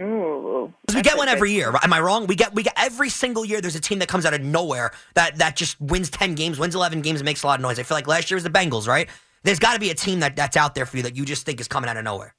Ooh. 0.00 0.72
Because 0.86 0.96
we 0.96 1.02
get 1.02 1.18
one 1.18 1.28
every 1.28 1.52
year. 1.52 1.72
Am 1.82 1.92
I 1.92 2.00
wrong? 2.00 2.26
We 2.26 2.34
get 2.34 2.54
we 2.54 2.62
get 2.62 2.74
every 2.76 3.08
single 3.08 3.44
year. 3.44 3.60
There's 3.60 3.76
a 3.76 3.80
team 3.80 3.98
that 3.98 4.08
comes 4.08 4.24
out 4.24 4.34
of 4.34 4.40
nowhere 4.40 4.92
that 5.14 5.36
that 5.38 5.56
just 5.56 5.80
wins 5.80 6.08
ten 6.08 6.34
games, 6.34 6.58
wins 6.58 6.74
eleven 6.74 7.02
games, 7.02 7.20
and 7.20 7.24
makes 7.26 7.42
a 7.42 7.46
lot 7.46 7.58
of 7.58 7.62
noise. 7.62 7.78
I 7.78 7.82
feel 7.82 7.96
like 7.96 8.06
last 8.06 8.30
year 8.30 8.36
was 8.36 8.44
the 8.44 8.50
Bengals, 8.50 8.88
right? 8.88 9.08
There's 9.42 9.58
got 9.58 9.74
to 9.74 9.80
be 9.80 9.90
a 9.90 9.94
team 9.94 10.20
that 10.20 10.36
that's 10.36 10.56
out 10.56 10.74
there 10.74 10.86
for 10.86 10.96
you 10.96 11.02
that 11.02 11.16
you 11.16 11.24
just 11.24 11.44
think 11.44 11.60
is 11.60 11.68
coming 11.68 11.90
out 11.90 11.96
of 11.96 12.04
nowhere. 12.04 12.34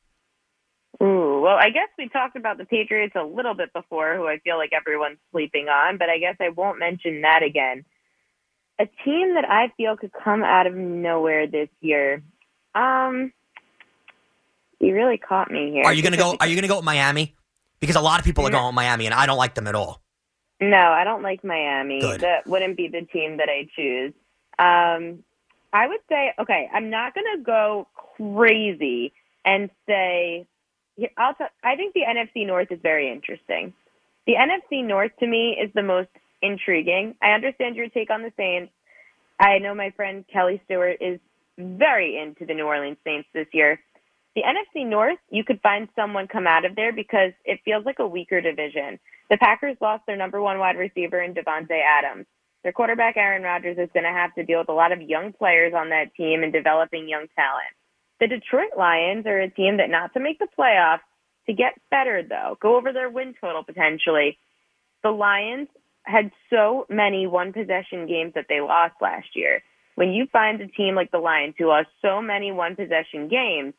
Ooh, 1.02 1.42
well, 1.42 1.58
I 1.58 1.70
guess 1.70 1.90
we 1.98 2.08
talked 2.08 2.36
about 2.36 2.58
the 2.58 2.66
Patriots 2.66 3.14
a 3.16 3.24
little 3.24 3.54
bit 3.54 3.74
before, 3.74 4.16
who 4.16 4.28
I 4.28 4.40
feel 4.40 4.58
like 4.58 4.72
everyone's 4.74 5.18
sleeping 5.32 5.68
on, 5.68 5.98
but 5.98 6.10
I 6.10 6.18
guess 6.18 6.38
I 6.40 6.50
won't 6.50 6.80
mention 6.80 7.22
that 7.22 7.44
again. 7.44 7.84
A 8.80 8.86
team 9.04 9.36
that 9.36 9.46
I 9.48 9.72
feel 9.76 9.98
could 9.98 10.12
come 10.24 10.44
out 10.44 10.66
of 10.66 10.76
nowhere 10.76 11.46
this 11.46 11.70
year. 11.82 12.24
Um, 12.74 13.34
you 14.80 14.94
really 14.96 15.18
caught 15.18 15.52
me 15.52 15.72
here. 15.72 15.84
Are 15.86 15.94
you 15.94 16.02
gonna 16.02 16.18
go? 16.18 16.36
Are 16.40 16.48
you 16.48 16.56
gonna 16.56 16.68
go 16.68 16.78
with 16.78 16.86
Miami? 16.86 17.36
Because 17.84 17.98
a 17.98 18.02
lot 18.02 18.18
of 18.18 18.26
people 18.26 18.48
are 18.48 18.50
going 18.50 18.74
Miami, 18.74 19.08
and 19.08 19.14
I 19.14 19.26
don't 19.26 19.38
like 19.38 19.56
them 19.56 19.68
at 19.68 19.76
all. 19.76 20.02
No, 20.62 20.78
I 20.78 21.04
don't 21.04 21.22
like 21.22 21.44
Miami. 21.44 22.00
Good. 22.00 22.22
That 22.22 22.48
wouldn't 22.48 22.78
be 22.78 22.88
the 22.88 23.02
team 23.02 23.40
that 23.40 23.50
I 23.50 23.68
choose. 23.76 24.14
Um, 24.58 25.26
I 25.74 25.90
would 25.90 26.00
say, 26.08 26.34
okay, 26.40 26.70
I'm 26.74 26.90
not 26.90 27.14
going 27.14 27.26
to 27.36 27.44
go 27.44 27.90
crazy 28.16 29.12
and 29.44 29.70
say, 29.86 30.48
I'll 31.18 31.34
t- 31.34 31.44
I 31.62 31.76
think 31.76 31.94
the 31.94 32.04
NFC 32.08 32.48
North 32.48 32.72
is 32.72 32.80
very 32.82 33.12
interesting. 33.12 33.74
The 34.28 34.36
NFC 34.36 34.82
North 34.82 35.12
to 35.20 35.28
me 35.28 35.58
is 35.62 35.70
the 35.76 35.84
most 35.84 36.08
intriguing. 36.42 37.16
I 37.22 37.32
understand 37.32 37.76
your 37.76 37.90
take 37.90 38.10
on 38.10 38.22
the 38.22 38.32
Saints. 38.38 38.72
I 39.42 39.58
know 39.58 39.76
my 39.76 39.90
friend 39.90 40.24
Kelly 40.32 40.62
Stewart 40.64 41.00
is 41.02 41.20
very 41.58 42.18
into 42.18 42.46
the 42.46 42.54
New 42.54 42.66
Orleans 42.66 42.98
Saints 43.04 43.28
this 43.34 43.48
year. 43.52 43.82
The 44.36 44.42
NFC 44.42 44.88
North, 44.88 45.20
you 45.30 45.44
could 45.44 45.62
find 45.62 45.88
someone 45.96 46.28
come 46.28 46.48
out 46.48 46.66
of 46.66 46.76
there 46.76 46.92
because 46.92 47.34
it 47.46 47.60
feels 47.64 47.86
like 47.86 48.00
a 48.00 48.08
weaker 48.08 48.42
division. 48.42 49.00
The 49.30 49.38
Packers 49.38 49.78
lost 49.80 50.06
their 50.08 50.18
number 50.18 50.42
one 50.42 50.58
wide 50.58 50.78
receiver 50.78 51.22
in 51.22 51.34
Davante 51.34 51.80
Adams. 51.80 52.26
Their 52.64 52.72
quarterback 52.72 53.18
Aaron 53.18 53.44
Rodgers 53.44 53.78
is 53.78 53.90
going 53.94 54.06
to 54.06 54.10
have 54.10 54.34
to 54.36 54.44
deal 54.44 54.60
with 54.60 54.70
a 54.70 54.74
lot 54.74 54.92
of 54.92 55.02
young 55.02 55.34
players 55.34 55.74
on 55.76 55.90
that 55.90 56.16
team 56.16 56.44
and 56.44 56.52
developing 56.52 57.08
young 57.08 57.28
talent. 57.36 57.74
The 58.20 58.28
Detroit 58.28 58.78
Lions 58.78 59.26
are 59.26 59.40
a 59.40 59.50
team 59.50 59.78
that 59.78 59.90
not 59.90 60.14
to 60.14 60.20
make 60.20 60.40
the 60.40 60.48
playoffs, 60.58 61.02
to 61.48 61.54
get 61.54 61.74
better 61.92 62.24
though, 62.24 62.58
go 62.62 62.78
over 62.78 62.94
their 62.94 63.10
win 63.10 63.34
total 63.40 63.64
potentially. 63.64 64.38
The 65.04 65.12
Lions 65.12 65.68
had 66.04 66.32
so 66.50 66.86
many 66.90 67.28
one 67.28 67.54
possession 67.54 68.08
games 68.08 68.34
that 68.36 68.46
they 68.48 68.62
lost 68.62 68.96
last 69.02 69.28
year. 69.36 69.62
When 69.96 70.12
you 70.12 70.26
find 70.32 70.62
a 70.62 70.68
team 70.68 70.96
like 70.96 71.12
the 71.12 71.20
Lions 71.20 71.56
who 71.58 71.68
lost 71.68 71.90
so 72.02 72.22
many 72.22 72.52
one 72.52 72.76
possession 72.76 73.28
games, 73.28 73.74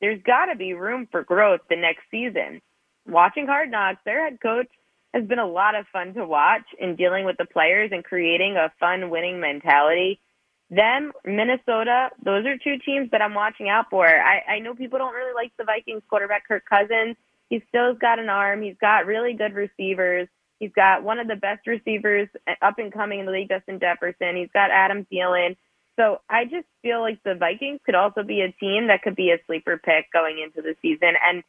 there's 0.00 0.22
got 0.22 0.46
to 0.46 0.56
be 0.56 0.74
room 0.74 1.08
for 1.10 1.22
growth 1.22 1.60
the 1.68 1.76
next 1.76 2.02
season. 2.10 2.60
Watching 3.06 3.46
Hard 3.46 3.70
Knocks, 3.70 4.00
their 4.04 4.24
head 4.24 4.40
coach 4.40 4.68
has 5.14 5.24
been 5.24 5.38
a 5.38 5.46
lot 5.46 5.74
of 5.74 5.86
fun 5.92 6.14
to 6.14 6.26
watch 6.26 6.66
in 6.78 6.96
dealing 6.96 7.24
with 7.24 7.36
the 7.38 7.46
players 7.46 7.90
and 7.92 8.04
creating 8.04 8.56
a 8.56 8.72
fun 8.78 9.10
winning 9.10 9.40
mentality. 9.40 10.20
Them, 10.68 11.12
Minnesota, 11.24 12.10
those 12.22 12.44
are 12.44 12.58
two 12.58 12.78
teams 12.84 13.10
that 13.12 13.22
I'm 13.22 13.34
watching 13.34 13.68
out 13.68 13.86
for. 13.88 14.06
I, 14.06 14.56
I 14.56 14.58
know 14.58 14.74
people 14.74 14.98
don't 14.98 15.14
really 15.14 15.34
like 15.34 15.52
the 15.56 15.64
Vikings 15.64 16.02
quarterback 16.10 16.46
Kirk 16.46 16.64
Cousins. 16.68 17.16
He 17.48 17.62
still's 17.68 17.98
got 17.98 18.18
an 18.18 18.28
arm. 18.28 18.62
He's 18.62 18.76
got 18.80 19.06
really 19.06 19.34
good 19.34 19.54
receivers. 19.54 20.28
He's 20.58 20.72
got 20.72 21.04
one 21.04 21.18
of 21.18 21.28
the 21.28 21.36
best 21.36 21.66
receivers 21.66 22.28
up 22.60 22.78
and 22.78 22.92
coming 22.92 23.20
in 23.20 23.26
the 23.26 23.32
league, 23.32 23.48
Justin 23.48 23.78
Jefferson. 23.78 24.36
He's 24.36 24.50
got 24.52 24.70
Adam 24.70 25.06
Thielen. 25.12 25.56
So 25.96 26.20
I 26.28 26.44
just 26.44 26.66
feel 26.82 27.00
like 27.00 27.22
the 27.24 27.34
Vikings 27.34 27.80
could 27.84 27.94
also 27.94 28.22
be 28.22 28.42
a 28.42 28.52
team 28.52 28.88
that 28.88 29.02
could 29.02 29.16
be 29.16 29.30
a 29.30 29.38
sleeper 29.46 29.78
pick 29.82 30.12
going 30.12 30.38
into 30.38 30.60
the 30.60 30.76
season. 30.82 31.14
And 31.26 31.42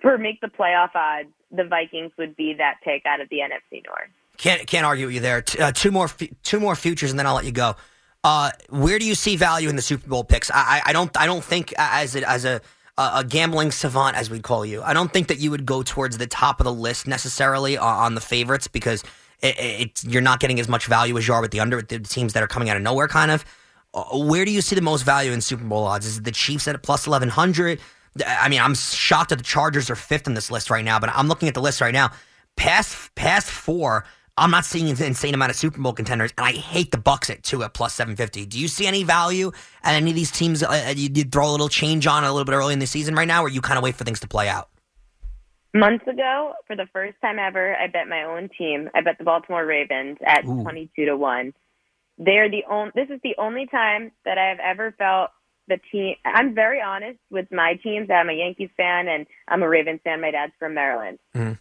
for 0.00 0.18
make 0.18 0.40
the 0.40 0.48
playoff 0.48 0.94
odds, 0.94 1.28
the 1.50 1.64
Vikings 1.64 2.12
would 2.18 2.36
be 2.36 2.54
that 2.54 2.76
pick 2.82 3.06
out 3.06 3.20
of 3.20 3.28
the 3.28 3.38
NFC 3.38 3.84
North. 3.86 4.10
Can't 4.36 4.66
can't 4.66 4.86
argue 4.86 5.06
with 5.06 5.14
you 5.16 5.20
there. 5.20 5.44
Uh, 5.58 5.72
two 5.72 5.90
more 5.90 6.08
two 6.42 6.60
more 6.60 6.76
futures, 6.76 7.10
and 7.10 7.18
then 7.18 7.26
I'll 7.26 7.34
let 7.34 7.44
you 7.44 7.52
go. 7.52 7.74
Uh, 8.22 8.50
where 8.68 8.98
do 8.98 9.06
you 9.06 9.14
see 9.14 9.36
value 9.36 9.68
in 9.68 9.76
the 9.76 9.82
Super 9.82 10.08
Bowl 10.08 10.24
picks? 10.24 10.50
I, 10.52 10.82
I, 10.84 10.92
don't 10.92 11.16
I 11.16 11.24
don't 11.26 11.42
think 11.42 11.72
as 11.78 12.16
a, 12.16 12.28
as 12.28 12.44
a 12.44 12.60
a 12.98 13.24
gambling 13.24 13.70
savant 13.70 14.16
as 14.16 14.28
we'd 14.28 14.42
call 14.42 14.66
you. 14.66 14.82
I 14.82 14.92
don't 14.92 15.12
think 15.12 15.28
that 15.28 15.38
you 15.38 15.52
would 15.52 15.64
go 15.64 15.82
towards 15.84 16.18
the 16.18 16.26
top 16.26 16.60
of 16.60 16.64
the 16.64 16.72
list 16.72 17.06
necessarily 17.06 17.78
on, 17.78 17.96
on 17.96 18.14
the 18.16 18.20
favorites 18.20 18.66
because 18.66 19.04
it, 19.40 19.56
it, 19.58 20.04
you're 20.04 20.20
not 20.20 20.40
getting 20.40 20.58
as 20.58 20.68
much 20.68 20.86
value 20.86 21.16
as 21.16 21.28
you 21.28 21.34
are 21.34 21.40
with 21.40 21.52
the 21.52 21.60
under 21.60 21.76
with 21.76 21.88
the 21.88 22.00
teams 22.00 22.32
that 22.32 22.42
are 22.42 22.48
coming 22.48 22.68
out 22.68 22.76
of 22.76 22.82
nowhere. 22.82 23.06
Kind 23.06 23.30
of. 23.30 23.44
Uh, 23.94 24.18
where 24.18 24.44
do 24.44 24.50
you 24.50 24.60
see 24.60 24.74
the 24.74 24.82
most 24.82 25.02
value 25.02 25.32
in 25.32 25.40
Super 25.40 25.64
Bowl 25.64 25.84
odds? 25.84 26.06
Is 26.06 26.18
it 26.18 26.24
the 26.24 26.30
Chiefs 26.32 26.68
at 26.68 26.82
plus 26.82 27.06
eleven 27.06 27.28
hundred? 27.28 27.80
I 28.26 28.48
mean, 28.48 28.60
I'm 28.60 28.74
shocked 28.74 29.30
that 29.30 29.36
the 29.36 29.44
Chargers 29.44 29.90
are 29.90 29.96
fifth 29.96 30.26
in 30.26 30.34
this 30.34 30.50
list 30.50 30.70
right 30.70 30.84
now, 30.84 30.98
but 30.98 31.10
I'm 31.14 31.28
looking 31.28 31.48
at 31.48 31.54
the 31.54 31.62
list 31.62 31.80
right 31.80 31.94
now. 31.94 32.10
Past 32.56 33.14
past 33.14 33.48
four, 33.48 34.04
I'm 34.36 34.50
not 34.50 34.64
seeing 34.64 34.90
an 34.90 35.02
insane 35.02 35.34
amount 35.34 35.50
of 35.50 35.56
Super 35.56 35.80
Bowl 35.80 35.92
contenders, 35.92 36.32
and 36.36 36.44
I 36.44 36.52
hate 36.52 36.90
the 36.90 36.98
Bucks 36.98 37.30
at 37.30 37.42
two 37.42 37.62
at 37.62 37.74
plus 37.74 37.94
seven 37.94 38.16
fifty. 38.16 38.44
Do 38.44 38.58
you 38.58 38.68
see 38.68 38.86
any 38.86 39.04
value 39.04 39.52
at 39.82 39.94
any 39.94 40.10
of 40.10 40.16
these 40.16 40.30
teams? 40.30 40.62
Uh, 40.62 40.92
you, 40.96 41.10
you 41.14 41.24
throw 41.24 41.48
a 41.48 41.52
little 41.52 41.68
change 41.68 42.06
on 42.06 42.24
a 42.24 42.32
little 42.32 42.44
bit 42.44 42.54
early 42.54 42.72
in 42.72 42.78
the 42.78 42.86
season 42.86 43.14
right 43.14 43.28
now, 43.28 43.42
or 43.42 43.48
you 43.48 43.60
kind 43.60 43.78
of 43.78 43.84
wait 43.84 43.94
for 43.94 44.04
things 44.04 44.20
to 44.20 44.28
play 44.28 44.48
out? 44.48 44.68
Months 45.74 46.06
ago, 46.06 46.54
for 46.66 46.74
the 46.74 46.86
first 46.92 47.16
time 47.20 47.38
ever, 47.38 47.76
I 47.76 47.86
bet 47.86 48.08
my 48.08 48.24
own 48.24 48.48
team. 48.58 48.90
I 48.94 49.02
bet 49.02 49.18
the 49.18 49.24
Baltimore 49.24 49.64
Ravens 49.64 50.18
at 50.26 50.44
Ooh. 50.44 50.62
twenty-two 50.62 51.04
to 51.06 51.16
one. 51.16 51.52
They're 52.18 52.50
the 52.50 52.64
only. 52.68 52.92
This 52.94 53.08
is 53.10 53.20
the 53.22 53.36
only 53.38 53.66
time 53.66 54.12
that 54.24 54.38
I 54.38 54.48
have 54.48 54.58
ever 54.58 54.92
felt 54.98 55.30
the 55.68 55.78
team. 55.92 56.16
I'm 56.24 56.54
very 56.54 56.80
honest 56.80 57.18
with 57.30 57.46
my 57.52 57.74
teams. 57.82 58.10
I'm 58.10 58.28
a 58.28 58.32
Yankees 58.32 58.70
fan 58.76 59.08
and 59.08 59.26
I'm 59.46 59.62
a 59.62 59.68
Ravens 59.68 60.00
fan. 60.02 60.20
My 60.20 60.30
dad's 60.30 60.52
from 60.58 60.74
Maryland. 60.74 61.18
Mhm. 61.36 61.58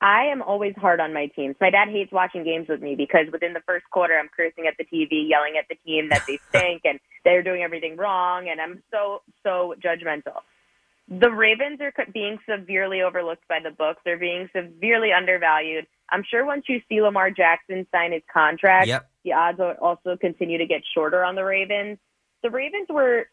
I 0.00 0.24
am 0.24 0.42
always 0.42 0.74
hard 0.76 1.00
on 1.00 1.14
my 1.14 1.26
teams. 1.28 1.56
My 1.60 1.70
dad 1.70 1.88
hates 1.88 2.12
watching 2.12 2.44
games 2.44 2.68
with 2.68 2.82
me 2.82 2.94
because 2.94 3.26
within 3.32 3.52
the 3.54 3.60
first 3.60 3.88
quarter, 3.90 4.18
I'm 4.18 4.28
cursing 4.28 4.66
at 4.66 4.76
the 4.76 4.84
TV, 4.84 5.26
yelling 5.28 5.56
at 5.56 5.66
the 5.68 5.76
team 5.76 6.08
that 6.10 6.22
they 6.26 6.38
stink 6.48 6.82
and 6.84 6.98
they're 7.24 7.42
doing 7.42 7.62
everything 7.62 7.96
wrong, 7.96 8.48
and 8.48 8.60
I'm 8.60 8.82
so 8.90 9.22
so 9.42 9.74
judgmental. 9.82 10.40
The 11.08 11.30
Ravens 11.30 11.80
are 11.80 11.92
being 12.12 12.38
severely 12.48 13.02
overlooked 13.02 13.46
by 13.48 13.60
the 13.60 13.70
books. 13.70 14.00
They're 14.04 14.18
being 14.18 14.48
severely 14.54 15.12
undervalued. 15.12 15.86
I'm 16.10 16.22
sure 16.22 16.44
once 16.44 16.64
you 16.68 16.80
see 16.88 17.00
Lamar 17.00 17.30
Jackson 17.30 17.86
sign 17.92 18.12
his 18.12 18.22
contract, 18.32 18.88
Yep. 18.88 19.06
The 19.24 19.32
odds 19.32 19.58
also 19.80 20.16
continue 20.20 20.58
to 20.58 20.66
get 20.66 20.82
shorter 20.94 21.24
on 21.24 21.34
the 21.34 21.44
Ravens. 21.44 21.98
The 22.42 22.50
Ravens 22.50 22.88
were 22.90 23.26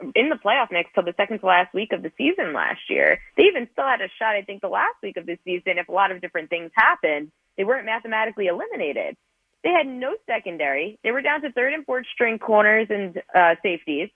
in 0.00 0.28
the 0.28 0.36
playoff 0.36 0.70
mix 0.70 0.90
till 0.94 1.04
the 1.04 1.14
second 1.16 1.38
to 1.40 1.46
last 1.46 1.72
week 1.72 1.92
of 1.92 2.02
the 2.02 2.12
season 2.18 2.52
last 2.52 2.80
year. 2.88 3.20
They 3.36 3.44
even 3.44 3.68
still 3.72 3.86
had 3.86 4.00
a 4.00 4.08
shot, 4.18 4.34
I 4.34 4.42
think, 4.42 4.60
the 4.60 4.68
last 4.68 4.96
week 5.02 5.16
of 5.16 5.26
the 5.26 5.38
season 5.44 5.78
if 5.78 5.88
a 5.88 5.92
lot 5.92 6.10
of 6.10 6.20
different 6.20 6.50
things 6.50 6.70
happened. 6.74 7.30
They 7.56 7.64
weren't 7.64 7.86
mathematically 7.86 8.46
eliminated. 8.46 9.16
They 9.62 9.70
had 9.70 9.86
no 9.86 10.16
secondary. 10.26 10.98
They 11.02 11.10
were 11.10 11.22
down 11.22 11.42
to 11.42 11.52
third 11.52 11.72
and 11.72 11.86
fourth 11.86 12.06
string 12.12 12.38
corners 12.38 12.88
and 12.90 13.22
uh, 13.34 13.54
safeties. 13.62 14.10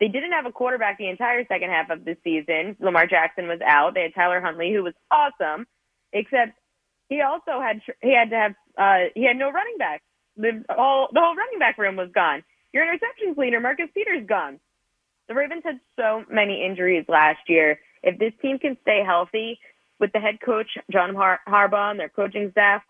They 0.00 0.08
didn't 0.08 0.32
have 0.32 0.46
a 0.46 0.52
quarterback 0.52 0.98
the 0.98 1.08
entire 1.08 1.44
second 1.46 1.70
half 1.70 1.90
of 1.90 2.04
the 2.04 2.16
season. 2.24 2.76
Lamar 2.80 3.06
Jackson 3.06 3.46
was 3.46 3.60
out. 3.64 3.94
They 3.94 4.02
had 4.02 4.14
Tyler 4.14 4.40
Huntley, 4.40 4.72
who 4.72 4.82
was 4.82 4.94
awesome, 5.10 5.66
except 6.12 6.58
he 7.08 7.20
also 7.20 7.60
had 7.60 7.80
he 8.02 8.14
had 8.14 8.30
to 8.30 8.36
have 8.36 8.54
uh, 8.78 9.10
he 9.14 9.24
had 9.24 9.36
no 9.36 9.50
running 9.50 9.76
back. 9.78 10.02
The 10.36 10.64
whole 10.70 11.08
the 11.12 11.20
whole 11.20 11.36
running 11.36 11.58
back 11.58 11.78
room 11.78 11.96
was 11.96 12.10
gone. 12.14 12.42
Your 12.72 12.84
interceptions 12.86 13.36
leader, 13.36 13.60
Marcus 13.60 13.88
Peters, 13.94 14.26
gone. 14.26 14.60
The 15.28 15.34
Ravens 15.34 15.62
had 15.64 15.80
so 15.96 16.24
many 16.30 16.64
injuries 16.64 17.04
last 17.08 17.48
year. 17.48 17.78
If 18.02 18.18
this 18.18 18.32
team 18.42 18.58
can 18.58 18.76
stay 18.82 19.02
healthy 19.04 19.58
with 20.00 20.12
the 20.12 20.20
head 20.20 20.40
coach 20.44 20.68
John 20.90 21.14
Har- 21.14 21.40
Harbaugh 21.48 21.92
and 21.92 22.00
their 22.00 22.08
coaching 22.08 22.50
staff, 22.50 22.82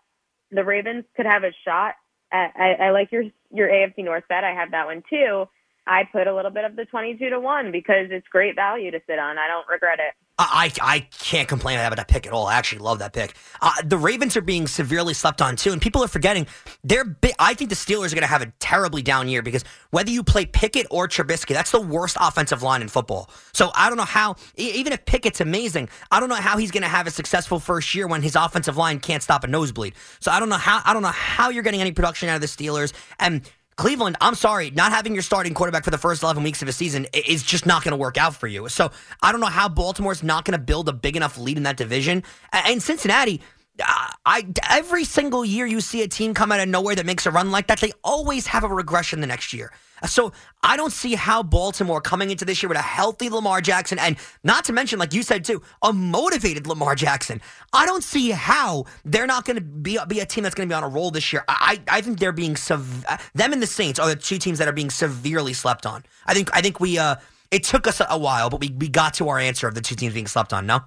the 0.51 0.63
Ravens 0.63 1.05
could 1.15 1.25
have 1.25 1.43
a 1.43 1.51
shot. 1.63 1.95
At, 2.31 2.53
I, 2.57 2.73
I 2.87 2.89
like 2.91 3.11
your 3.11 3.25
your 3.53 3.69
AFC 3.69 4.03
North 4.03 4.23
bet. 4.27 4.43
I 4.43 4.53
have 4.53 4.71
that 4.71 4.87
one 4.87 5.03
too. 5.09 5.47
I 5.87 6.03
put 6.11 6.27
a 6.27 6.35
little 6.35 6.51
bit 6.51 6.65
of 6.65 6.75
the 6.75 6.85
22 6.85 7.29
to 7.29 7.39
1 7.39 7.71
because 7.71 8.07
it's 8.09 8.27
great 8.27 8.55
value 8.55 8.91
to 8.91 8.99
sit 9.07 9.19
on. 9.19 9.37
I 9.37 9.47
don't 9.47 9.67
regret 9.69 9.99
it. 9.99 10.15
I, 10.37 10.71
I 10.81 10.99
can't 11.17 11.47
complain 11.47 11.79
about 11.79 11.95
that 11.95 12.09
pick 12.09 12.27
at 12.27 12.33
all. 12.33 12.47
I 12.47 12.55
actually 12.55 12.79
love 12.79 12.99
that 12.99 13.13
pick. 13.13 13.35
Uh, 13.61 13.71
the 13.85 13.97
Ravens 13.97 14.35
are 14.35 14.41
being 14.41 14.67
severely 14.67 15.13
slept 15.13 15.41
on 15.41 15.55
too, 15.55 15.71
and 15.71 15.81
people 15.81 16.03
are 16.03 16.09
forgetting 16.09 16.45
they're. 16.83 17.05
Bi- 17.05 17.33
I 17.39 17.53
think 17.53 17.69
the 17.69 17.75
Steelers 17.75 18.07
are 18.07 18.15
going 18.15 18.21
to 18.21 18.27
have 18.27 18.41
a 18.41 18.51
terribly 18.59 19.01
down 19.01 19.29
year 19.29 19.41
because 19.41 19.63
whether 19.91 20.11
you 20.11 20.23
play 20.23 20.45
Pickett 20.45 20.87
or 20.91 21.07
Trubisky, 21.07 21.53
that's 21.53 21.71
the 21.71 21.79
worst 21.79 22.17
offensive 22.19 22.61
line 22.61 22.81
in 22.81 22.89
football. 22.89 23.29
So 23.53 23.71
I 23.75 23.87
don't 23.87 23.97
know 23.97 24.03
how. 24.03 24.35
Even 24.57 24.91
if 24.91 25.05
Pickett's 25.05 25.39
amazing, 25.39 25.87
I 26.11 26.19
don't 26.19 26.27
know 26.27 26.35
how 26.35 26.57
he's 26.57 26.71
going 26.71 26.83
to 26.83 26.89
have 26.89 27.07
a 27.07 27.11
successful 27.11 27.59
first 27.59 27.95
year 27.95 28.05
when 28.05 28.21
his 28.21 28.35
offensive 28.35 28.75
line 28.75 28.99
can't 28.99 29.23
stop 29.23 29.45
a 29.45 29.47
nosebleed. 29.47 29.93
So 30.19 30.31
I 30.31 30.41
don't 30.41 30.49
know 30.49 30.57
how. 30.57 30.81
I 30.83 30.91
don't 30.91 31.01
know 31.01 31.07
how 31.09 31.49
you're 31.49 31.63
getting 31.63 31.81
any 31.81 31.93
production 31.93 32.27
out 32.27 32.35
of 32.35 32.41
the 32.41 32.47
Steelers 32.47 32.91
and. 33.19 33.49
Cleveland, 33.77 34.15
I'm 34.21 34.35
sorry, 34.35 34.71
not 34.71 34.93
having 34.93 35.13
your 35.13 35.21
starting 35.21 35.53
quarterback 35.53 35.83
for 35.83 35.91
the 35.91 35.97
first 35.97 36.23
11 36.23 36.43
weeks 36.43 36.61
of 36.61 36.69
a 36.69 36.71
season 36.71 37.07
is 37.13 37.43
just 37.43 37.65
not 37.65 37.83
going 37.83 37.91
to 37.91 37.97
work 37.97 38.17
out 38.17 38.33
for 38.33 38.47
you. 38.47 38.69
So 38.69 38.89
I 39.21 39.33
don't 39.33 39.41
know 39.41 39.47
how 39.47 39.67
Baltimore's 39.67 40.23
not 40.23 40.45
going 40.45 40.57
to 40.57 40.63
build 40.63 40.87
a 40.87 40.93
big 40.93 41.17
enough 41.17 41.37
lead 41.37 41.57
in 41.57 41.63
that 41.63 41.75
division. 41.75 42.23
And 42.53 42.81
Cincinnati, 42.81 43.41
I 43.83 44.45
every 44.69 45.03
single 45.03 45.43
year 45.43 45.65
you 45.65 45.81
see 45.81 46.01
a 46.01 46.07
team 46.07 46.33
come 46.33 46.51
out 46.51 46.59
of 46.59 46.69
nowhere 46.69 46.95
that 46.95 47.05
makes 47.05 47.25
a 47.25 47.31
run 47.31 47.51
like 47.51 47.67
that, 47.67 47.79
they 47.79 47.91
always 48.03 48.47
have 48.47 48.63
a 48.63 48.67
regression 48.67 49.21
the 49.21 49.27
next 49.27 49.53
year. 49.53 49.71
So 50.07 50.33
I 50.61 50.77
don't 50.77 50.91
see 50.91 51.15
how 51.15 51.41
Baltimore 51.41 52.01
coming 52.01 52.29
into 52.29 52.45
this 52.45 52.61
year 52.61 52.67
with 52.67 52.77
a 52.77 52.81
healthy 52.81 53.29
Lamar 53.29 53.61
Jackson 53.61 53.97
and 53.97 54.17
not 54.43 54.65
to 54.65 54.73
mention, 54.73 54.99
like 54.99 55.13
you 55.13 55.23
said 55.23 55.45
too, 55.45 55.61
a 55.81 55.93
motivated 55.93 56.67
Lamar 56.67 56.95
Jackson. 56.95 57.41
I 57.73 57.85
don't 57.85 58.03
see 58.03 58.31
how 58.31 58.85
they're 59.03 59.27
not 59.27 59.45
going 59.45 59.55
to 59.55 59.61
be 59.61 59.97
be 60.07 60.19
a 60.19 60.25
team 60.25 60.43
that's 60.43 60.55
going 60.55 60.67
to 60.67 60.73
be 60.73 60.75
on 60.75 60.83
a 60.83 60.89
roll 60.89 61.11
this 61.11 61.33
year. 61.33 61.43
I 61.47 61.81
I 61.87 62.01
think 62.01 62.19
they're 62.19 62.31
being 62.31 62.55
sev- 62.55 63.05
them 63.33 63.53
and 63.53 63.61
the 63.61 63.67
Saints 63.67 63.99
are 63.99 64.07
the 64.07 64.15
two 64.15 64.37
teams 64.37 64.59
that 64.59 64.67
are 64.67 64.73
being 64.73 64.89
severely 64.89 65.53
slept 65.53 65.85
on. 65.85 66.03
I 66.25 66.33
think 66.33 66.49
I 66.55 66.61
think 66.61 66.79
we 66.79 66.97
uh 66.97 67.15
it 67.51 67.63
took 67.63 67.87
us 67.87 68.01
a 68.07 68.17
while, 68.17 68.49
but 68.49 68.59
we 68.59 68.69
we 68.77 68.89
got 68.89 69.13
to 69.15 69.29
our 69.29 69.39
answer 69.39 69.67
of 69.67 69.75
the 69.75 69.81
two 69.81 69.95
teams 69.95 70.13
being 70.13 70.27
slept 70.27 70.53
on. 70.53 70.65
No. 70.65 70.81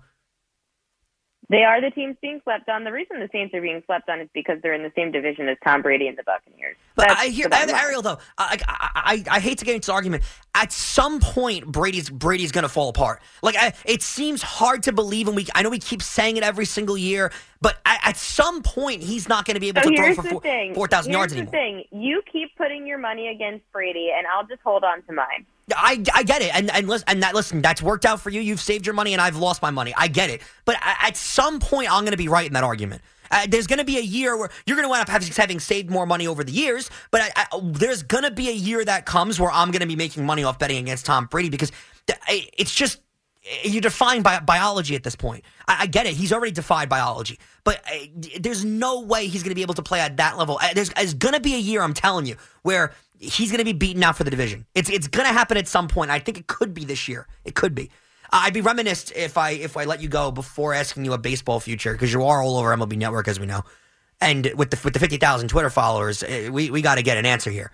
They 1.50 1.64
are 1.64 1.80
the 1.80 1.90
teams 1.90 2.16
being 2.20 2.42
slept 2.44 2.68
on. 2.68 2.84
The 2.84 2.92
reason 2.92 3.20
the 3.20 3.28
Saints 3.32 3.54
are 3.54 3.62
being 3.62 3.82
slept 3.86 4.10
on 4.10 4.20
is 4.20 4.28
because 4.34 4.58
they're 4.62 4.74
in 4.74 4.82
the 4.82 4.92
same 4.94 5.10
division 5.10 5.48
as 5.48 5.56
Tom 5.64 5.80
Brady 5.80 6.06
and 6.06 6.16
the 6.16 6.22
Buccaneers. 6.22 6.76
But 6.94 7.10
I 7.10 7.28
hear 7.28 7.48
Ariel 7.50 8.02
though. 8.02 8.18
I, 8.36 8.58
I, 8.68 8.90
I, 8.94 9.36
I 9.36 9.40
hate 9.40 9.58
to 9.58 9.64
get 9.64 9.74
into 9.74 9.86
this 9.86 9.88
argument. 9.88 10.24
At 10.54 10.72
some 10.72 11.20
point, 11.20 11.66
Brady's 11.66 12.10
Brady's 12.10 12.52
going 12.52 12.64
to 12.64 12.68
fall 12.68 12.90
apart. 12.90 13.22
Like 13.42 13.56
I, 13.56 13.72
it 13.86 14.02
seems 14.02 14.42
hard 14.42 14.82
to 14.84 14.92
believe, 14.92 15.26
and 15.26 15.36
we 15.36 15.46
I 15.54 15.62
know 15.62 15.70
we 15.70 15.78
keep 15.78 16.02
saying 16.02 16.36
it 16.36 16.42
every 16.42 16.66
single 16.66 16.98
year, 16.98 17.32
but 17.62 17.78
at, 17.86 18.00
at 18.08 18.16
some 18.18 18.62
point, 18.62 19.02
he's 19.02 19.26
not 19.26 19.46
going 19.46 19.54
to 19.54 19.60
be 19.60 19.68
able 19.68 19.82
so 19.82 19.90
to 19.90 19.96
throw 19.96 20.14
for 20.14 20.22
four, 20.24 20.74
4,000 20.74 21.12
yards 21.12 21.32
the 21.32 21.38
anymore. 21.38 21.52
thing. 21.52 21.84
You 21.90 22.22
keep 22.30 22.54
putting 22.56 22.86
your 22.86 22.98
money 22.98 23.28
against 23.28 23.64
Brady, 23.72 24.10
and 24.14 24.26
I'll 24.26 24.46
just 24.46 24.60
hold 24.62 24.84
on 24.84 25.02
to 25.04 25.12
mine. 25.14 25.46
I, 25.76 26.02
I 26.14 26.22
get 26.22 26.42
it, 26.42 26.54
and 26.54 26.70
and 26.70 26.88
listen, 26.88 27.04
and 27.08 27.22
that 27.22 27.34
listen, 27.34 27.62
that's 27.62 27.82
worked 27.82 28.04
out 28.04 28.20
for 28.20 28.30
you. 28.30 28.40
You've 28.40 28.60
saved 28.60 28.86
your 28.86 28.94
money, 28.94 29.12
and 29.12 29.20
I've 29.20 29.36
lost 29.36 29.62
my 29.62 29.70
money. 29.70 29.94
I 29.96 30.08
get 30.08 30.30
it, 30.30 30.42
but 30.64 30.76
at 30.82 31.16
some 31.16 31.60
point, 31.60 31.92
I'm 31.92 32.04
going 32.04 32.12
to 32.12 32.18
be 32.18 32.28
right 32.28 32.46
in 32.46 32.52
that 32.54 32.64
argument. 32.64 33.02
Uh, 33.30 33.46
there's 33.48 33.66
going 33.66 33.78
to 33.78 33.84
be 33.84 33.98
a 33.98 34.02
year 34.02 34.36
where 34.36 34.48
you're 34.66 34.76
going 34.76 34.88
to 34.88 34.94
end 34.94 35.02
up 35.02 35.08
having, 35.08 35.28
having 35.28 35.60
saved 35.60 35.90
more 35.90 36.06
money 36.06 36.26
over 36.26 36.42
the 36.42 36.52
years, 36.52 36.90
but 37.10 37.20
I, 37.20 37.46
I, 37.52 37.60
there's 37.62 38.02
going 38.02 38.24
to 38.24 38.30
be 38.30 38.48
a 38.48 38.54
year 38.54 38.84
that 38.84 39.04
comes 39.06 39.38
where 39.38 39.50
I'm 39.50 39.70
going 39.70 39.80
to 39.80 39.86
be 39.86 39.96
making 39.96 40.24
money 40.24 40.44
off 40.44 40.58
betting 40.58 40.78
against 40.78 41.06
Tom 41.06 41.26
Brady 41.26 41.50
because 41.50 41.72
it's 42.26 42.74
just 42.74 43.00
you're 43.64 43.80
defying 43.80 44.22
bi- 44.22 44.40
biology 44.40 44.94
at 44.94 45.02
this 45.02 45.16
point. 45.16 45.44
I, 45.66 45.82
I, 45.82 45.86
get 45.86 46.06
it; 46.06 46.14
he's 46.14 46.32
already 46.32 46.52
defied 46.52 46.88
biology, 46.88 47.38
but 47.64 47.82
uh, 47.86 48.06
there's 48.40 48.64
no 48.64 49.00
way 49.00 49.26
he's 49.26 49.42
going 49.42 49.50
to 49.50 49.54
be 49.54 49.62
able 49.62 49.74
to 49.74 49.82
play 49.82 50.00
at 50.00 50.16
that 50.18 50.36
level. 50.36 50.60
There's, 50.74 50.90
there's 50.90 51.14
going 51.14 51.34
to 51.34 51.40
be 51.40 51.54
a 51.54 51.58
year, 51.58 51.82
I'm 51.82 51.94
telling 51.94 52.26
you, 52.26 52.36
where 52.62 52.92
he's 53.18 53.50
going 53.50 53.58
to 53.58 53.64
be 53.64 53.72
beaten 53.72 54.02
out 54.02 54.16
for 54.16 54.24
the 54.24 54.30
division. 54.30 54.66
It's 54.74 54.90
it's 54.90 55.08
going 55.08 55.26
to 55.26 55.32
happen 55.32 55.56
at 55.56 55.68
some 55.68 55.88
point. 55.88 56.10
I 56.10 56.18
think 56.18 56.38
it 56.38 56.46
could 56.46 56.74
be 56.74 56.84
this 56.84 57.08
year. 57.08 57.26
It 57.44 57.54
could 57.54 57.74
be. 57.74 57.90
Uh, 58.30 58.42
I'd 58.44 58.54
be 58.54 58.60
reminisced 58.60 59.12
if 59.16 59.36
I 59.36 59.50
if 59.50 59.76
I 59.76 59.84
let 59.84 60.00
you 60.00 60.08
go 60.08 60.30
before 60.30 60.74
asking 60.74 61.04
you 61.04 61.12
a 61.12 61.18
baseball 61.18 61.60
future 61.60 61.92
because 61.92 62.12
you 62.12 62.24
are 62.24 62.42
all 62.42 62.56
over 62.56 62.74
MLB 62.74 62.96
Network 62.96 63.28
as 63.28 63.40
we 63.40 63.46
know, 63.46 63.62
and 64.20 64.50
with 64.56 64.70
the 64.70 64.80
with 64.84 64.92
the 64.92 65.00
fifty 65.00 65.16
thousand 65.16 65.48
Twitter 65.48 65.70
followers, 65.70 66.22
uh, 66.22 66.48
we 66.52 66.70
we 66.70 66.82
got 66.82 66.96
to 66.96 67.02
get 67.02 67.16
an 67.16 67.26
answer 67.26 67.50
here. 67.50 67.72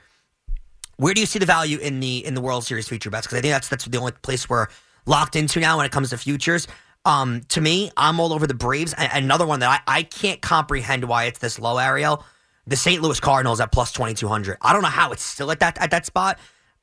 Where 0.96 1.12
do 1.12 1.20
you 1.20 1.26
see 1.26 1.38
the 1.38 1.46
value 1.46 1.78
in 1.78 2.00
the 2.00 2.24
in 2.24 2.34
the 2.34 2.40
World 2.40 2.64
Series 2.64 2.88
future 2.88 3.10
bets? 3.10 3.26
Because 3.26 3.38
I 3.38 3.40
think 3.42 3.52
that's 3.52 3.68
that's 3.68 3.84
the 3.84 3.98
only 3.98 4.12
place 4.12 4.48
we're 4.48 4.68
locked 5.06 5.36
into 5.36 5.60
now 5.60 5.76
when 5.76 5.86
it 5.86 5.92
comes 5.92 6.10
to 6.10 6.18
futures. 6.18 6.66
Um, 7.04 7.42
to 7.48 7.60
me, 7.60 7.90
I'm 7.96 8.18
all 8.18 8.32
over 8.32 8.46
the 8.46 8.54
Braves. 8.54 8.94
Another 8.96 9.46
one 9.46 9.60
that 9.60 9.82
I, 9.86 9.98
I 9.98 10.02
can't 10.04 10.40
comprehend 10.40 11.04
why 11.04 11.24
it's 11.24 11.38
this 11.38 11.58
low, 11.58 11.76
Ariel. 11.76 12.24
The 12.66 12.76
St. 12.76 13.02
Louis 13.02 13.20
Cardinals 13.20 13.60
at 13.60 13.72
plus 13.72 13.92
2200. 13.92 14.58
I 14.62 14.72
don't 14.72 14.82
know 14.82 14.88
how 14.88 15.12
it's 15.12 15.22
still 15.22 15.50
at 15.50 15.60
that 15.60 15.78
at 15.80 15.90
that 15.90 16.06
spot. 16.06 16.38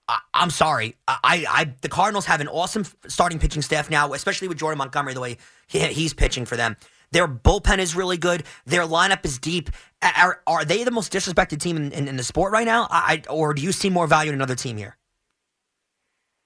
I, 0.07 0.19
am 0.33 0.49
sorry. 0.49 0.95
I, 1.07 1.45
I 1.49 1.73
the 1.81 1.89
Cardinals 1.89 2.25
have 2.25 2.41
an 2.41 2.47
awesome 2.47 2.85
starting 3.07 3.39
pitching 3.39 3.61
staff 3.61 3.89
now, 3.89 4.13
especially 4.13 4.47
with 4.47 4.57
Jordan 4.57 4.77
Montgomery 4.77 5.13
the 5.13 5.21
way 5.21 5.37
he, 5.67 5.79
he's 5.87 6.13
pitching 6.13 6.45
for 6.45 6.55
them. 6.55 6.75
Their 7.11 7.27
bullpen 7.27 7.79
is 7.79 7.95
really 7.95 8.17
good. 8.17 8.43
Their 8.65 8.83
lineup 8.83 9.25
is 9.25 9.37
deep. 9.37 9.69
Are, 10.01 10.41
are 10.47 10.63
they 10.63 10.83
the 10.83 10.91
most 10.91 11.11
disrespected 11.11 11.59
team 11.59 11.77
in, 11.77 11.91
in, 11.91 12.07
in 12.07 12.15
the 12.15 12.23
sport 12.23 12.53
right 12.53 12.65
now? 12.65 12.87
I, 12.89 13.21
or 13.29 13.53
do 13.53 13.61
you 13.61 13.71
see 13.71 13.89
more 13.89 14.07
value 14.07 14.29
in 14.29 14.35
another 14.35 14.55
team 14.55 14.77
here? 14.77 14.97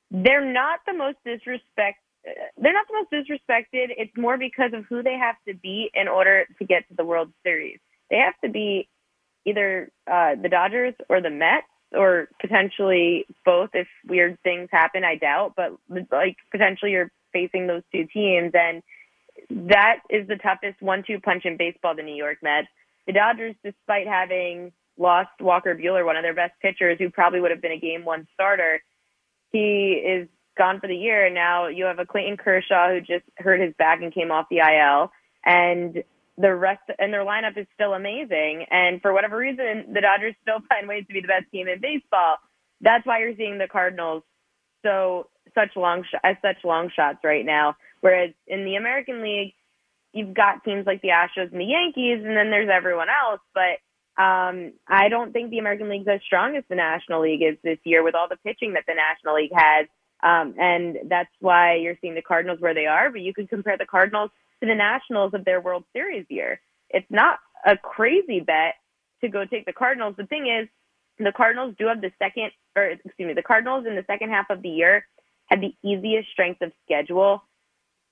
They're 0.09 0.51
not 0.51 0.79
the 0.87 0.93
most 0.93 1.17
disrespect. 1.23 1.99
Uh, 2.27 2.31
they're 2.57 2.73
not 2.73 2.87
the 2.87 2.93
most 2.93 3.11
disrespected. 3.11 3.89
It's 3.97 4.11
more 4.17 4.37
because 4.37 4.71
of 4.73 4.85
who 4.85 5.03
they 5.03 5.17
have 5.17 5.35
to 5.47 5.53
beat 5.53 5.91
in 5.93 6.07
order 6.07 6.45
to 6.57 6.65
get 6.65 6.87
to 6.89 6.95
the 6.95 7.05
World 7.05 7.31
Series. 7.43 7.79
They 8.09 8.17
have 8.17 8.33
to 8.43 8.49
be 8.49 8.87
either 9.45 9.91
uh, 10.07 10.35
the 10.41 10.49
Dodgers 10.49 10.93
or 11.09 11.21
the 11.21 11.29
Mets, 11.29 11.67
or 11.91 12.27
potentially 12.41 13.25
both. 13.45 13.69
If 13.73 13.87
weird 14.07 14.37
things 14.43 14.69
happen, 14.71 15.03
I 15.03 15.15
doubt, 15.15 15.53
but 15.55 15.77
like 16.11 16.37
potentially 16.51 16.91
you're 16.91 17.11
facing 17.31 17.67
those 17.67 17.83
two 17.91 18.07
teams, 18.13 18.53
and 18.53 18.81
that 19.49 19.97
is 20.09 20.27
the 20.27 20.37
toughest 20.37 20.81
one-two 20.81 21.19
punch 21.19 21.45
in 21.45 21.57
baseball. 21.57 21.95
The 21.95 22.03
New 22.03 22.15
York 22.15 22.37
Mets, 22.41 22.67
the 23.07 23.13
Dodgers, 23.13 23.55
despite 23.63 24.07
having 24.07 24.71
lost 24.97 25.29
Walker 25.39 25.75
Buehler, 25.75 26.05
one 26.05 26.17
of 26.17 26.23
their 26.23 26.33
best 26.33 26.53
pitchers, 26.61 26.97
who 26.99 27.09
probably 27.09 27.41
would 27.41 27.51
have 27.51 27.61
been 27.61 27.71
a 27.71 27.79
game 27.79 28.05
one 28.05 28.27
starter, 28.33 28.81
he 29.51 30.01
is 30.05 30.27
gone 30.57 30.79
for 30.79 30.87
the 30.87 30.95
year. 30.95 31.25
And 31.25 31.35
now 31.35 31.67
you 31.67 31.85
have 31.85 31.99
a 31.99 32.05
Clayton 32.05 32.37
Kershaw 32.37 32.89
who 32.91 33.01
just 33.01 33.25
hurt 33.37 33.59
his 33.59 33.73
back 33.77 34.01
and 34.01 34.13
came 34.13 34.31
off 34.31 34.47
the 34.49 34.59
IL, 34.59 35.11
and 35.45 36.03
the 36.37 36.53
rest 36.53 36.81
and 36.99 37.13
their 37.13 37.25
lineup 37.25 37.57
is 37.57 37.67
still 37.73 37.93
amazing. 37.93 38.65
And 38.69 39.01
for 39.01 39.13
whatever 39.13 39.37
reason, 39.37 39.93
the 39.93 40.01
Dodgers 40.01 40.35
still 40.41 40.59
find 40.69 40.87
ways 40.87 41.05
to 41.07 41.13
be 41.13 41.21
the 41.21 41.27
best 41.27 41.51
team 41.51 41.67
in 41.67 41.79
baseball. 41.81 42.37
That's 42.81 43.05
why 43.05 43.19
you're 43.19 43.35
seeing 43.35 43.57
the 43.57 43.67
Cardinals 43.67 44.23
so 44.83 45.27
such 45.53 45.75
long 45.75 46.03
as 46.23 46.35
such 46.41 46.57
long 46.63 46.89
shots 46.95 47.19
right 47.23 47.45
now. 47.45 47.75
Whereas 48.01 48.31
in 48.47 48.65
the 48.65 48.75
American 48.75 49.21
League, 49.21 49.53
you've 50.13 50.33
got 50.33 50.63
teams 50.63 50.85
like 50.85 51.01
the 51.01 51.09
Astros 51.09 51.51
and 51.51 51.59
the 51.59 51.65
Yankees, 51.65 52.23
and 52.25 52.35
then 52.37 52.51
there's 52.51 52.69
everyone 52.71 53.07
else. 53.09 53.41
But 53.53 53.81
um, 54.21 54.73
I 54.87 55.09
don't 55.09 55.31
think 55.31 55.49
the 55.49 55.59
American 55.59 55.89
League 55.89 56.01
is 56.01 56.07
as 56.07 56.21
strong 56.25 56.55
as 56.55 56.63
the 56.69 56.75
National 56.75 57.21
League 57.21 57.41
is 57.41 57.57
this 57.63 57.79
year 57.83 58.03
with 58.03 58.15
all 58.15 58.27
the 58.29 58.37
pitching 58.37 58.73
that 58.73 58.83
the 58.87 58.93
National 58.93 59.35
League 59.35 59.51
has. 59.53 59.87
Um, 60.23 60.55
and 60.57 60.97
that's 61.09 61.29
why 61.39 61.75
you're 61.75 61.97
seeing 62.01 62.15
the 62.15 62.21
Cardinals 62.21 62.59
where 62.61 62.73
they 62.73 62.85
are. 62.85 63.09
But 63.11 63.21
you 63.21 63.33
could 63.33 63.49
compare 63.49 63.77
the 63.77 63.85
Cardinals 63.85 64.31
to 64.61 64.67
the 64.67 64.75
Nationals 64.75 65.33
of 65.33 65.45
their 65.45 65.61
World 65.61 65.83
Series 65.93 66.25
year. 66.29 66.59
It's 66.89 67.09
not 67.09 67.39
a 67.65 67.77
crazy 67.77 68.39
bet 68.39 68.75
to 69.21 69.29
go 69.29 69.45
take 69.45 69.65
the 69.65 69.73
Cardinals. 69.73 70.15
The 70.17 70.25
thing 70.25 70.47
is, 70.47 70.67
the 71.17 71.31
Cardinals 71.31 71.75
do 71.79 71.87
have 71.87 72.01
the 72.01 72.11
second, 72.19 72.51
or 72.75 72.83
excuse 72.83 73.27
me, 73.27 73.33
the 73.33 73.43
Cardinals 73.43 73.85
in 73.87 73.95
the 73.95 74.03
second 74.07 74.29
half 74.29 74.49
of 74.49 74.61
the 74.61 74.69
year 74.69 75.05
had 75.45 75.61
the 75.61 75.73
easiest 75.83 76.29
strength 76.31 76.61
of 76.61 76.71
schedule. 76.85 77.43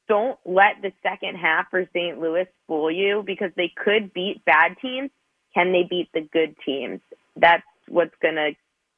Don't 0.07 0.37
let 0.45 0.81
the 0.81 0.91
second 1.01 1.35
half 1.35 1.69
for 1.69 1.87
St. 1.93 2.19
Louis 2.19 2.47
fool 2.67 2.91
you 2.91 3.23
because 3.25 3.51
they 3.55 3.71
could 3.75 4.13
beat 4.13 4.43
bad 4.45 4.75
teams. 4.81 5.09
Can 5.53 5.71
they 5.71 5.83
beat 5.83 6.09
the 6.13 6.21
good 6.21 6.55
teams? 6.65 6.99
That's 7.35 7.63
what's 7.87 8.15
going 8.21 8.35
to 8.35 8.51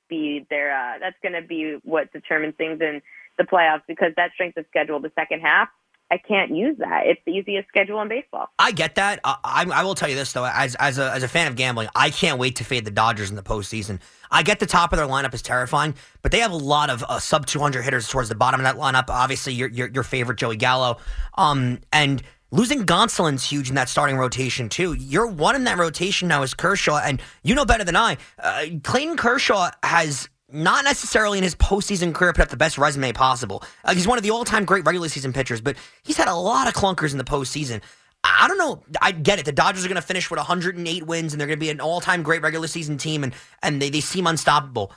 be 0.10 0.46
their, 0.50 0.76
uh, 0.76 1.00
that's 1.00 1.18
going 1.22 1.40
to 1.40 1.48
be 1.48 1.78
what 1.84 2.12
determines 2.14 2.56
things 2.56 2.80
in 2.82 3.02
the 3.38 3.44
playoffs 3.44 3.84
because 3.88 4.12
that 4.16 4.32
strength 4.34 4.58
of 4.58 4.66
schedule, 4.70 5.00
the 5.00 5.12
second 5.16 5.42
half, 5.42 5.70
I 6.16 6.28
can't 6.28 6.56
use 6.56 6.78
that. 6.80 7.02
It's 7.06 7.20
the 7.26 7.34
easiest 7.34 7.68
schedule 7.68 8.02
in 8.02 8.08
baseball. 8.08 8.48
I 8.58 8.72
get 8.72 8.96
that. 8.96 9.20
I, 9.26 9.36
I, 9.44 9.66
I 9.82 9.84
will 9.84 9.96
tell 9.96 10.08
you 10.08 10.16
this 10.16 10.32
though, 10.32 10.46
as 10.46 10.76
as 10.76 10.98
a 10.98 11.12
as 11.12 11.24
a 11.24 11.28
fan 11.28 11.48
of 11.48 11.58
gambling, 11.58 11.90
I 11.94 12.10
can't 12.10 12.40
wait 12.40 12.56
to 12.58 12.64
fade 12.64 12.86
the 12.86 12.92
Dodgers 12.92 13.30
in 13.30 13.36
the 13.36 13.44
postseason. 13.44 14.00
I 14.32 14.42
get 14.42 14.60
the 14.60 14.66
top 14.66 14.94
of 14.94 14.98
their 14.98 15.08
lineup 15.08 15.34
is 15.34 15.42
terrifying, 15.42 15.94
but 16.22 16.32
they 16.32 16.40
have 16.40 16.52
a 16.52 16.58
lot 16.58 16.90
of 16.90 17.04
uh, 17.04 17.20
sub 17.20 17.46
200 17.46 17.82
hitters 17.82 18.08
towards 18.08 18.30
the 18.30 18.36
bottom 18.36 18.62
of 18.62 18.64
that 18.64 18.78
lineup. 18.82 19.10
Obviously, 19.10 19.54
your 19.54 19.68
your, 19.68 19.90
your 19.90 20.04
favorite 20.04 20.38
Joey 20.38 20.56
Gallo, 20.56 21.00
um, 21.38 21.80
and 21.92 22.24
losing 22.52 22.86
Gonsolin's 22.86 23.44
huge 23.44 23.68
in 23.68 23.76
that 23.76 23.90
starting 23.90 24.16
rotation 24.16 24.70
too. 24.70 24.94
You're 24.94 25.28
one 25.28 25.58
in 25.58 25.66
that 25.66 25.78
rotation 25.78 26.30
now 26.30 26.44
is 26.44 26.54
Kershaw, 26.54 27.02
and 27.04 27.22
you 27.44 27.56
know 27.56 27.66
better 27.66 27.84
than 27.84 27.98
I. 27.98 28.16
Uh, 28.40 28.66
Clayton 28.84 29.18
Kershaw 29.18 29.70
has 29.84 30.30
not 30.52 30.84
necessarily 30.84 31.38
in 31.38 31.44
his 31.44 31.56
postseason 31.56 32.14
career 32.14 32.34
put 32.34 32.44
up 32.44 32.50
the 32.50 32.58
best 32.58 32.78
resume 32.78 33.12
possible. 33.14 33.64
Uh, 33.84 33.94
he's 33.94 34.08
one 34.08 34.18
of 34.18 34.24
the 34.24 34.32
all-time 34.32 34.66
great 34.66 34.86
regular 34.86 35.10
season 35.10 35.34
pitchers, 35.34 35.62
but 35.62 35.76
he's 36.04 36.18
had 36.18 36.28
a 36.28 36.36
lot 36.36 36.68
of 36.68 36.74
clunkers 36.74 37.12
in 37.12 37.18
the 37.18 37.24
postseason. 37.24 37.82
I 38.24 38.48
don't 38.48 38.58
know. 38.58 38.84
I 39.02 39.12
get 39.12 39.40
it. 39.40 39.46
The 39.46 39.52
Dodgers 39.52 39.86
are 39.86 39.88
going 39.88 40.02
to 40.02 40.02
finish 40.02 40.30
with 40.30 40.38
108 40.38 41.06
wins, 41.06 41.34
and 41.34 41.40
they're 41.40 41.48
going 41.48 41.60
to 41.60 41.64
be 41.64 41.70
an 41.70 41.80
all-time 41.80 42.24
great 42.24 42.42
regular 42.42 42.68
season 42.68 42.98
team, 42.98 43.24
and 43.24 43.34
and 43.62 43.82
they, 43.82 43.90
they 43.90 44.02
seem 44.02 44.26
unstoppable. 44.26 44.92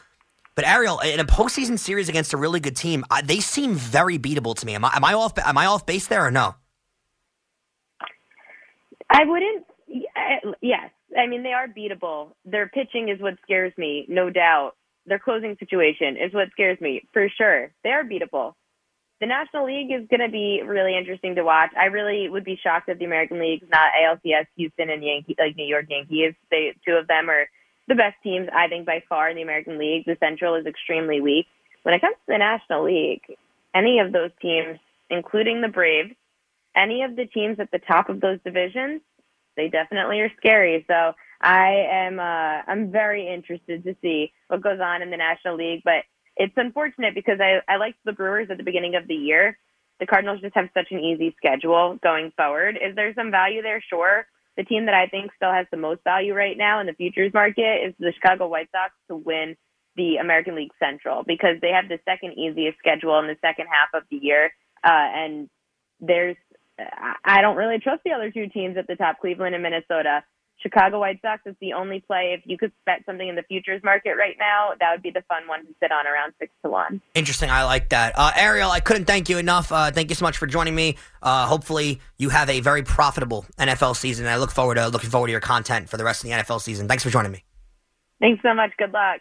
But 0.55 0.67
Ariel, 0.67 0.99
in 1.01 1.21
a 1.21 1.25
postseason 1.25 1.79
series 1.79 2.09
against 2.09 2.33
a 2.33 2.37
really 2.37 2.59
good 2.59 2.75
team, 2.75 3.05
uh, 3.11 3.23
they 3.23 3.41
seem 3.41 3.75
very 3.75 4.19
beatable 4.19 4.57
to 4.57 4.67
me. 4.67 4.75
Am 4.75 4.85
I, 4.85 4.93
am 4.95 5.05
I 5.05 5.13
off? 5.13 5.39
Am 5.39 5.59
I 5.59 5.67
off 5.67 5.85
base 5.85 6.07
there 6.09 6.25
or 6.25 6.31
no? 6.31 6.55
I 9.11 9.25
wouldn't. 9.25 9.67
Yes, 10.61 10.91
I 11.19 11.27
mean 11.27 11.43
they 11.43 11.53
are 11.53 11.69
beatable. 11.69 12.33
Their 12.45 12.69
pitching 12.69 13.09
is 13.09 13.21
what 13.21 13.35
scares 13.45 13.73
me, 13.77 14.07
no 14.09 14.31
doubt 14.31 14.73
their 15.09 15.19
closing 15.19 15.57
situation 15.59 16.17
is 16.17 16.33
what 16.33 16.51
scares 16.53 16.81
me 16.81 17.03
for 17.13 17.29
sure. 17.29 17.73
They 17.83 17.91
are 17.91 18.05
beatable. 18.05 18.55
The 19.21 19.27
National 19.27 19.67
League 19.67 19.91
is 19.91 20.07
going 20.09 20.21
to 20.21 20.31
be 20.31 20.63
really 20.65 20.97
interesting 20.97 21.35
to 21.35 21.43
watch. 21.43 21.71
I 21.77 21.87
really 21.87 22.29
would 22.29 22.45
be 22.45 22.59
shocked 22.63 22.89
if 22.89 22.99
the 22.99 23.05
American 23.05 23.41
League's 23.41 23.67
not 23.71 23.91
ALCS, 24.01 24.47
Houston, 24.57 24.91
and 24.91 25.03
Yankee, 25.03 25.35
like 25.39 25.57
New 25.57 25.67
York 25.67 25.87
Yankees. 25.89 26.35
They 26.51 26.75
two 26.87 26.95
of 26.95 27.09
them 27.09 27.29
are 27.29 27.49
the 27.89 27.97
best 27.97 28.17
teams, 28.23 28.49
I 28.55 28.69
think, 28.69 28.87
by 28.87 29.03
far 29.09 29.29
in 29.29 29.37
the 29.37 29.43
American 29.43 29.77
League. 29.79 30.05
The 30.07 30.17
Central 30.21 30.55
is 30.55 30.67
extremely 30.67 31.21
weak. 31.21 31.47
When 31.83 31.95
it 31.95 32.01
comes 32.01 32.15
to 32.15 32.33
the 32.33 32.39
National 32.39 32.85
League, 32.85 33.23
any 33.75 33.99
of 33.99 34.13
those 34.13 34.31
teams, 34.41 34.79
including 35.11 35.63
the 35.63 35.69
Braves, 35.69 36.15
any 36.77 37.03
of 37.03 37.17
the 37.17 37.27
teams 37.27 37.59
at 37.59 37.71
the 37.73 37.81
top 37.81 38.09
of 38.09 38.21
those 38.21 38.39
divisions, 38.45 39.01
they 39.57 39.69
definitely 39.69 40.21
are 40.21 40.31
scary. 40.37 40.85
So 40.87 41.15
I 41.41 41.87
am 41.91 42.19
uh, 42.19 42.63
I'm 42.67 42.91
very 42.91 43.33
interested 43.33 43.85
to 43.85 43.95
see 44.03 44.33
what 44.49 44.63
goes 44.63 44.81
on 44.81 45.03
in 45.03 45.11
the 45.11 45.17
National 45.17 45.57
League, 45.57 45.83
but 45.85 46.05
it's 46.37 46.55
unfortunate 46.57 47.15
because 47.15 47.39
I 47.41 47.61
I 47.69 47.77
liked 47.77 47.99
the 48.05 48.13
Brewers 48.13 48.49
at 48.51 48.59
the 48.59 48.65
beginning 48.65 48.97
of 48.97 49.07
the 49.07 49.15
year. 49.15 49.59
The 50.01 50.07
Cardinals 50.07 50.41
just 50.41 50.55
have 50.55 50.69
such 50.75 50.89
an 50.91 51.01
easy 51.01 51.35
schedule 51.37 51.99
going 52.03 52.33
forward. 52.37 52.77
Is 52.77 52.95
there 52.95 53.13
some 53.15 53.31
value 53.31 53.63
there? 53.63 53.83
Sure. 53.89 54.27
The 54.57 54.65
team 54.65 54.87
that 54.87 54.95
I 54.95 55.07
think 55.07 55.31
still 55.37 55.53
has 55.53 55.67
the 55.71 55.77
most 55.77 56.03
value 56.05 56.35
right 56.35 56.57
now 56.57 56.81
in 56.81 56.87
the 56.87 56.93
futures 56.93 57.33
market 57.33 57.87
is 57.87 57.95
the 57.99 58.13
Chicago 58.13 58.49
White 58.49 58.69
Sox 58.73 58.93
to 59.09 59.17
win 59.17 59.57
the 59.97 60.17
American 60.17 60.57
League 60.57 60.73
Central 60.79 61.23
because 61.25 61.61
they 61.61 61.71
have 61.71 61.89
the 61.89 61.99
second 62.05 62.39
easiest 62.39 62.79
schedule 62.79 63.19
in 63.21 63.27
the 63.27 63.37
second 63.41 63.67
half 63.67 64.01
of 64.01 64.07
the 64.11 64.17
year. 64.17 64.51
Uh, 64.83 64.91
and 64.91 65.49
there's, 66.01 66.37
I 67.25 67.41
don't 67.41 67.57
really 67.57 67.79
trust 67.79 68.03
the 68.05 68.13
other 68.13 68.31
two 68.31 68.49
teams 68.49 68.77
at 68.77 68.87
the 68.87 68.97
top, 68.97 69.21
Cleveland 69.21 69.55
and 69.55 69.63
Minnesota. 69.63 70.25
Chicago 70.61 71.01
White 71.01 71.21
Sox 71.23 71.43
is 71.47 71.55
the 71.61 71.73
only 71.73 72.01
play. 72.01 72.37
If 72.37 72.43
you 72.45 72.59
could 72.59 72.73
bet 72.85 73.03
something 73.07 73.29
in 73.29 73.37
the 73.37 73.43
futures 73.43 73.83
market 73.85 74.15
right 74.19 74.37
now, 74.39 74.71
that 74.81 74.91
would 74.93 75.03
be 75.03 75.11
the 75.11 75.23
fun 75.29 75.47
one 75.47 75.61
to 75.61 75.75
sit 75.81 75.93
on 75.93 76.07
around 76.07 76.33
six 76.39 76.53
to 76.65 76.71
one. 76.71 77.01
Interesting. 77.15 77.51
I 77.51 77.65
like 77.65 77.91
that. 77.91 78.15
Uh, 78.17 78.33
Ariel, 78.37 78.71
I 78.71 78.81
couldn't 78.81 79.05
thank 79.05 79.29
you 79.29 79.39
enough. 79.39 79.71
Uh, 79.71 79.91
thank 79.91 80.11
you 80.11 80.17
so 80.17 80.25
much 80.25 80.37
for 80.37 80.47
joining 80.47 80.75
me. 80.75 80.97
Uh, 81.23 81.47
hopefully, 81.47 82.01
you 82.17 82.31
have 82.31 82.51
a 82.51 82.61
very 82.61 82.83
profitable 82.83 83.47
NFL 83.59 83.97
season. 83.97 84.27
I 84.27 84.37
look 84.37 84.51
forward 84.51 84.75
to 84.77 84.89
looking 84.89 85.11
forward 85.11 85.29
to 85.29 85.33
your 85.33 85.41
content 85.41 85.89
for 85.89 85.97
the 85.97 86.05
rest 86.05 86.25
of 86.25 86.31
the 86.31 86.37
NFL 86.37 86.61
season. 86.61 86.89
Thanks 86.89 87.05
for 87.05 87.11
joining 87.11 87.33
me. 87.33 87.45
Thanks 88.21 88.43
so 88.43 88.53
much. 88.55 88.73
Good 88.77 88.93
luck. 88.93 89.21